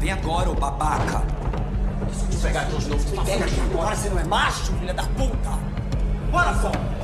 Vem 0.01 0.11
agora, 0.11 0.49
ô 0.49 0.53
babaca! 0.55 1.23
Se 2.11 2.25
eu 2.25 2.29
te 2.29 2.37
pegar 2.39 2.61
aqui 2.63 2.75
de 2.75 2.89
novo, 2.89 3.01
você 3.01 3.15
pega 3.31 3.45
aqui 3.45 3.61
agora, 3.61 3.95
você 3.95 4.09
não 4.09 4.19
é 4.19 4.23
macho, 4.25 4.73
filha 4.73 4.93
da 4.93 5.03
puta! 5.03 5.51
Bora, 6.29 6.53
Sol! 6.55 6.96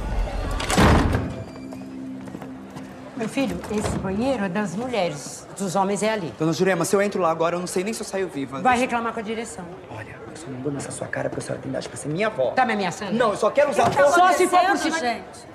Meu 3.15 3.29
filho, 3.29 3.59
esse 3.71 3.97
banheiro 3.99 4.43
é 4.45 4.49
das 4.49 4.75
mulheres. 4.75 5.47
Dos 5.57 5.75
homens 5.75 6.01
é 6.01 6.09
ali. 6.11 6.33
Dona 6.39 6.51
Jurema, 6.51 6.83
se 6.83 6.95
eu 6.95 7.01
entro 7.01 7.21
lá 7.21 7.29
agora, 7.29 7.55
eu 7.55 7.59
não 7.59 7.67
sei 7.67 7.83
nem 7.83 7.93
se 7.93 8.01
eu 8.01 8.05
saio 8.05 8.27
viva. 8.27 8.59
Vai 8.61 8.77
reclamar 8.79 9.13
com 9.13 9.19
a 9.19 9.23
direção. 9.23 9.65
Olha, 9.89 10.19
eu 10.27 10.35
só 10.35 10.47
não 10.47 10.61
dou 10.61 10.71
nessa 10.71 10.91
sua 10.91 11.07
cara 11.07 11.29
porque 11.29 11.41
a 11.43 11.45
senhora 11.45 11.61
tem 11.61 11.69
idade 11.69 11.87
pra 11.87 11.97
ser 11.97 12.09
minha 12.09 12.27
avó. 12.27 12.51
Tá 12.51 12.65
me 12.65 12.73
ameaçando? 12.73 13.13
Não, 13.13 13.31
eu 13.31 13.37
só 13.37 13.51
quero 13.51 13.69
usar 13.69 13.87
a 13.87 13.91
Só 13.91 14.15
porra. 14.15 14.33
se 14.33 14.47
for 14.47 14.59
por 14.65 14.77
cima... 14.77 14.99
gente? 14.99 15.53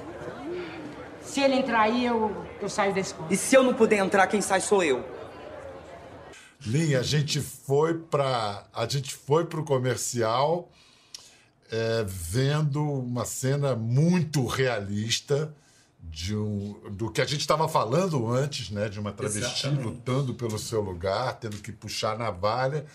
Se 1.23 1.41
ele 1.41 1.57
entrar 1.57 1.81
aí, 1.81 2.07
eu, 2.07 2.33
eu 2.63 2.69
saio 2.69 2.95
desse 2.95 3.13
quarto. 3.13 3.33
E 3.33 3.37
se 3.37 3.55
eu 3.55 3.63
não 3.63 3.75
puder 3.75 3.99
entrar, 3.99 4.27
quem 4.29 4.41
sai 4.41 4.61
sou 4.61 4.83
eu. 4.83 5.05
Lin, 6.65 6.95
a 6.95 7.03
gente 7.03 7.41
foi 7.41 7.95
para 7.95 8.65
a 8.73 8.87
gente 8.87 9.15
foi 9.15 9.45
para 9.45 9.61
o 9.61 9.65
comercial 9.65 10.69
é, 11.71 12.05
vendo 12.07 12.83
uma 12.83 13.25
cena 13.25 13.77
muito 13.77 14.45
realista 14.47 15.53
de 16.11 16.35
um, 16.37 16.75
do 16.91 17.11
que 17.11 17.21
a 17.21 17.25
gente 17.25 17.41
estava 17.41 17.69
falando 17.69 18.31
antes, 18.31 18.71
né, 18.71 18.89
de 18.89 18.99
uma 18.99 19.13
travesti 19.13 19.67
Exatamente. 19.67 19.85
lutando 19.85 20.35
pelo 20.35 20.59
seu 20.59 20.81
lugar, 20.81 21.39
tendo 21.39 21.59
que 21.59 21.73
puxar 21.73 22.15
a 22.15 22.19
navalha, 22.19 22.87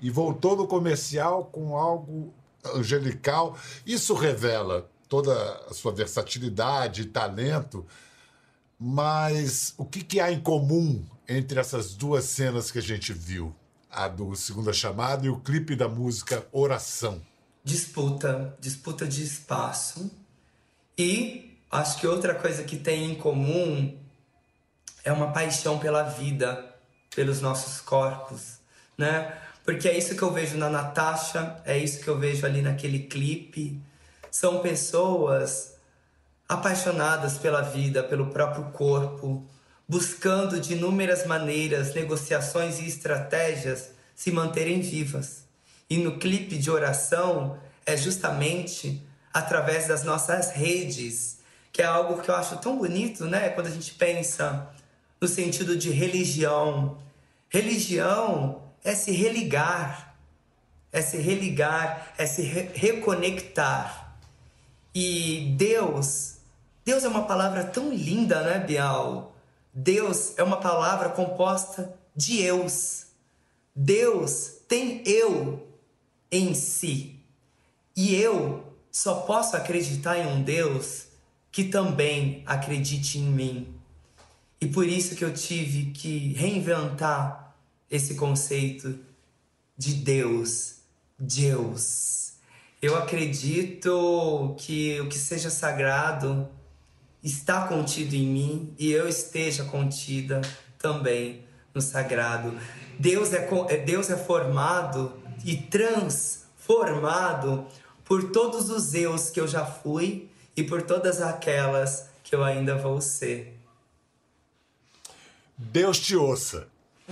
e 0.00 0.10
voltou 0.10 0.56
no 0.56 0.66
comercial 0.66 1.46
com 1.46 1.76
algo 1.76 2.32
angelical. 2.74 3.56
Isso 3.84 4.14
revela 4.14 4.88
toda 5.08 5.32
a 5.68 5.74
sua 5.74 5.92
versatilidade 5.92 7.02
e 7.02 7.06
talento, 7.06 7.84
mas 8.78 9.74
o 9.76 9.84
que, 9.84 10.04
que 10.04 10.20
há 10.20 10.30
em 10.30 10.40
comum 10.40 11.04
entre 11.28 11.58
essas 11.58 11.94
duas 11.94 12.24
cenas 12.24 12.70
que 12.70 12.78
a 12.78 12.82
gente 12.82 13.12
viu? 13.12 13.54
A 13.90 14.06
do 14.06 14.36
Segunda 14.36 14.72
Chamada 14.72 15.26
e 15.26 15.30
o 15.30 15.40
clipe 15.40 15.74
da 15.74 15.88
música 15.88 16.46
Oração. 16.52 17.22
disputa, 17.64 18.56
disputa 18.60 19.06
de 19.06 19.24
espaço. 19.24 20.10
E 20.96 21.47
acho 21.70 21.98
que 21.98 22.06
outra 22.06 22.34
coisa 22.34 22.62
que 22.64 22.76
tem 22.76 23.12
em 23.12 23.14
comum 23.14 23.98
é 25.04 25.12
uma 25.12 25.32
paixão 25.32 25.78
pela 25.78 26.02
vida, 26.02 26.74
pelos 27.14 27.40
nossos 27.40 27.80
corpos, 27.80 28.58
né? 28.96 29.36
Porque 29.64 29.88
é 29.88 29.96
isso 29.96 30.16
que 30.16 30.22
eu 30.22 30.32
vejo 30.32 30.56
na 30.56 30.70
Natasha, 30.70 31.60
é 31.64 31.76
isso 31.76 32.00
que 32.00 32.08
eu 32.08 32.18
vejo 32.18 32.46
ali 32.46 32.62
naquele 32.62 33.00
clipe. 33.00 33.80
São 34.30 34.60
pessoas 34.60 35.74
apaixonadas 36.48 37.36
pela 37.36 37.60
vida, 37.60 38.02
pelo 38.02 38.30
próprio 38.30 38.64
corpo, 38.72 39.46
buscando 39.86 40.58
de 40.58 40.72
inúmeras 40.72 41.26
maneiras, 41.26 41.94
negociações 41.94 42.78
e 42.78 42.86
estratégias 42.86 43.90
se 44.14 44.30
manterem 44.30 44.80
vivas. 44.80 45.44
E 45.88 45.98
no 45.98 46.18
clipe 46.18 46.56
de 46.58 46.70
oração 46.70 47.58
é 47.84 47.96
justamente 47.96 49.02
através 49.32 49.86
das 49.86 50.02
nossas 50.02 50.50
redes, 50.52 51.37
que 51.72 51.82
é 51.82 51.84
algo 51.84 52.20
que 52.22 52.30
eu 52.30 52.34
acho 52.34 52.56
tão 52.58 52.76
bonito, 52.78 53.24
né? 53.26 53.50
Quando 53.50 53.66
a 53.66 53.70
gente 53.70 53.94
pensa 53.94 54.70
no 55.20 55.28
sentido 55.28 55.76
de 55.76 55.90
religião. 55.90 56.98
Religião 57.48 58.62
é 58.84 58.94
se 58.94 59.10
religar, 59.10 60.16
é 60.92 61.00
se 61.02 61.16
religar, 61.18 62.12
é 62.18 62.26
se 62.26 62.42
re- 62.42 62.70
reconectar. 62.74 64.16
E 64.94 65.54
Deus, 65.56 66.36
Deus 66.84 67.04
é 67.04 67.08
uma 67.08 67.24
palavra 67.24 67.64
tão 67.64 67.92
linda, 67.92 68.42
né, 68.42 68.58
Bial? 68.58 69.34
Deus 69.72 70.36
é 70.36 70.42
uma 70.42 70.56
palavra 70.58 71.10
composta 71.10 71.94
de 72.14 72.40
eus. 72.42 73.06
Deus 73.74 74.56
tem 74.66 75.02
eu 75.06 75.68
em 76.30 76.54
si. 76.54 77.20
E 77.94 78.14
eu 78.14 78.64
só 78.90 79.16
posso 79.20 79.56
acreditar 79.56 80.18
em 80.18 80.26
um 80.26 80.42
Deus 80.42 81.07
que 81.50 81.64
também 81.64 82.42
acredite 82.46 83.18
em 83.18 83.24
mim. 83.24 83.74
E 84.60 84.66
por 84.66 84.86
isso 84.86 85.14
que 85.14 85.24
eu 85.24 85.32
tive 85.32 85.92
que 85.92 86.32
reinventar 86.34 87.54
esse 87.90 88.14
conceito 88.14 88.98
de 89.76 89.94
Deus, 89.94 90.76
Deus. 91.18 92.32
Eu 92.82 92.96
acredito 92.96 94.54
que 94.58 95.00
o 95.00 95.08
que 95.08 95.18
seja 95.18 95.50
sagrado 95.50 96.48
está 97.22 97.66
contido 97.66 98.14
em 98.14 98.26
mim 98.26 98.74
e 98.78 98.92
eu 98.92 99.08
esteja 99.08 99.64
contida 99.64 100.40
também 100.78 101.42
no 101.74 101.80
sagrado. 101.80 102.56
Deus 102.98 103.32
é, 103.32 103.48
é- 103.68 103.76
Deus 103.78 104.10
é 104.10 104.16
formado 104.16 105.12
e 105.44 105.56
transformado 105.56 107.66
por 108.04 108.30
todos 108.30 108.70
os 108.70 108.94
eus 108.94 109.30
que 109.30 109.40
eu 109.40 109.46
já 109.46 109.64
fui 109.64 110.28
e 110.58 110.64
por 110.64 110.82
todas 110.82 111.22
aquelas 111.22 112.08
que 112.24 112.34
eu 112.34 112.42
ainda 112.42 112.76
vou 112.76 113.00
ser. 113.00 113.56
Deus 115.56 116.00
te 116.00 116.16
ouça. 116.16 116.66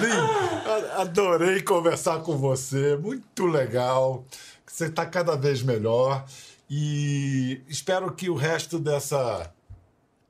Lin, 0.00 0.94
adorei 0.96 1.60
conversar 1.62 2.20
com 2.20 2.38
você, 2.38 2.96
muito 2.96 3.46
legal. 3.46 4.24
Você 4.64 4.84
está 4.86 5.04
cada 5.04 5.34
vez 5.34 5.60
melhor 5.60 6.24
e 6.70 7.60
espero 7.68 8.12
que 8.12 8.30
o 8.30 8.36
resto 8.36 8.78
dessa, 8.78 9.52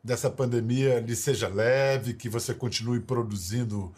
dessa 0.03 0.31
pandemia 0.31 1.01
lhe 1.01 1.15
seja 1.15 1.49
leve, 1.49 2.15
que 2.15 2.31
você 2.31 2.55
continue 2.55 3.01
produzindo 3.01 3.95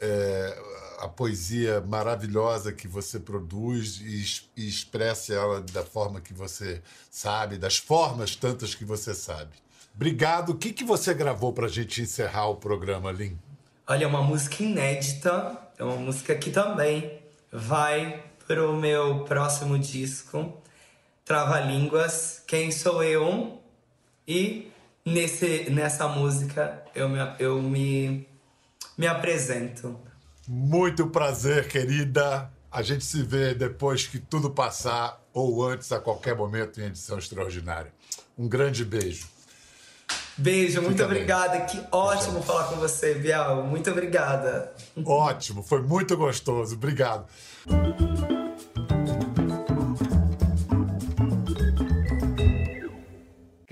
é, 0.00 0.60
a 1.04 1.08
poesia 1.08 1.82
maravilhosa 1.86 2.72
que 2.72 2.88
você 2.88 3.20
produz 3.20 4.00
e, 4.00 4.62
e 4.62 4.66
expresse 4.66 5.34
ela 5.34 5.60
da 5.60 5.84
forma 5.84 6.18
que 6.18 6.32
você 6.32 6.82
sabe, 7.10 7.58
das 7.58 7.76
formas 7.76 8.34
tantas 8.34 8.74
que 8.74 8.86
você 8.86 9.14
sabe. 9.14 9.52
Obrigado. 9.94 10.50
O 10.50 10.54
que, 10.56 10.72
que 10.72 10.82
você 10.82 11.12
gravou 11.12 11.52
para 11.52 11.66
a 11.66 11.68
gente 11.68 12.00
encerrar 12.00 12.48
o 12.48 12.56
programa, 12.56 13.12
Lin? 13.12 13.38
Olha, 13.86 14.04
é 14.04 14.06
uma 14.06 14.22
música 14.22 14.62
inédita, 14.62 15.58
é 15.78 15.84
uma 15.84 15.96
música 15.96 16.34
que 16.34 16.50
também 16.50 17.18
vai 17.52 18.24
pro 18.46 18.74
meu 18.74 19.24
próximo 19.24 19.78
disco, 19.78 20.56
Trava 21.22 21.60
Línguas, 21.60 22.42
Quem 22.46 22.70
Sou 22.70 23.04
Eu? 23.04 23.60
E 24.26 24.72
nesse, 25.04 25.68
nessa 25.70 26.08
música 26.08 26.82
eu 26.94 27.10
me, 27.10 27.18
eu 27.38 27.62
me, 27.62 28.26
me 28.96 29.06
apresento. 29.06 30.00
Muito 30.46 31.06
prazer, 31.08 31.68
querida. 31.68 32.50
A 32.70 32.82
gente 32.82 33.04
se 33.04 33.22
vê 33.22 33.54
depois 33.54 34.06
que 34.06 34.18
tudo 34.18 34.50
passar 34.50 35.20
ou 35.32 35.64
antes, 35.66 35.90
a 35.92 36.00
qualquer 36.00 36.36
momento, 36.36 36.80
em 36.80 36.84
edição 36.84 37.18
extraordinária. 37.18 37.92
Um 38.36 38.48
grande 38.48 38.84
beijo. 38.84 39.28
Beijo, 40.36 40.82
muito 40.82 40.96
Fica 40.96 41.06
bem. 41.08 41.16
obrigada. 41.18 41.60
Que 41.60 41.80
ótimo 41.92 42.42
falar 42.42 42.64
com 42.64 42.76
você, 42.76 43.14
Bial. 43.14 43.64
Muito 43.64 43.90
obrigada. 43.90 44.72
Ótimo, 45.04 45.62
foi 45.62 45.80
muito 45.82 46.16
gostoso. 46.16 46.74
Obrigado. 46.74 47.26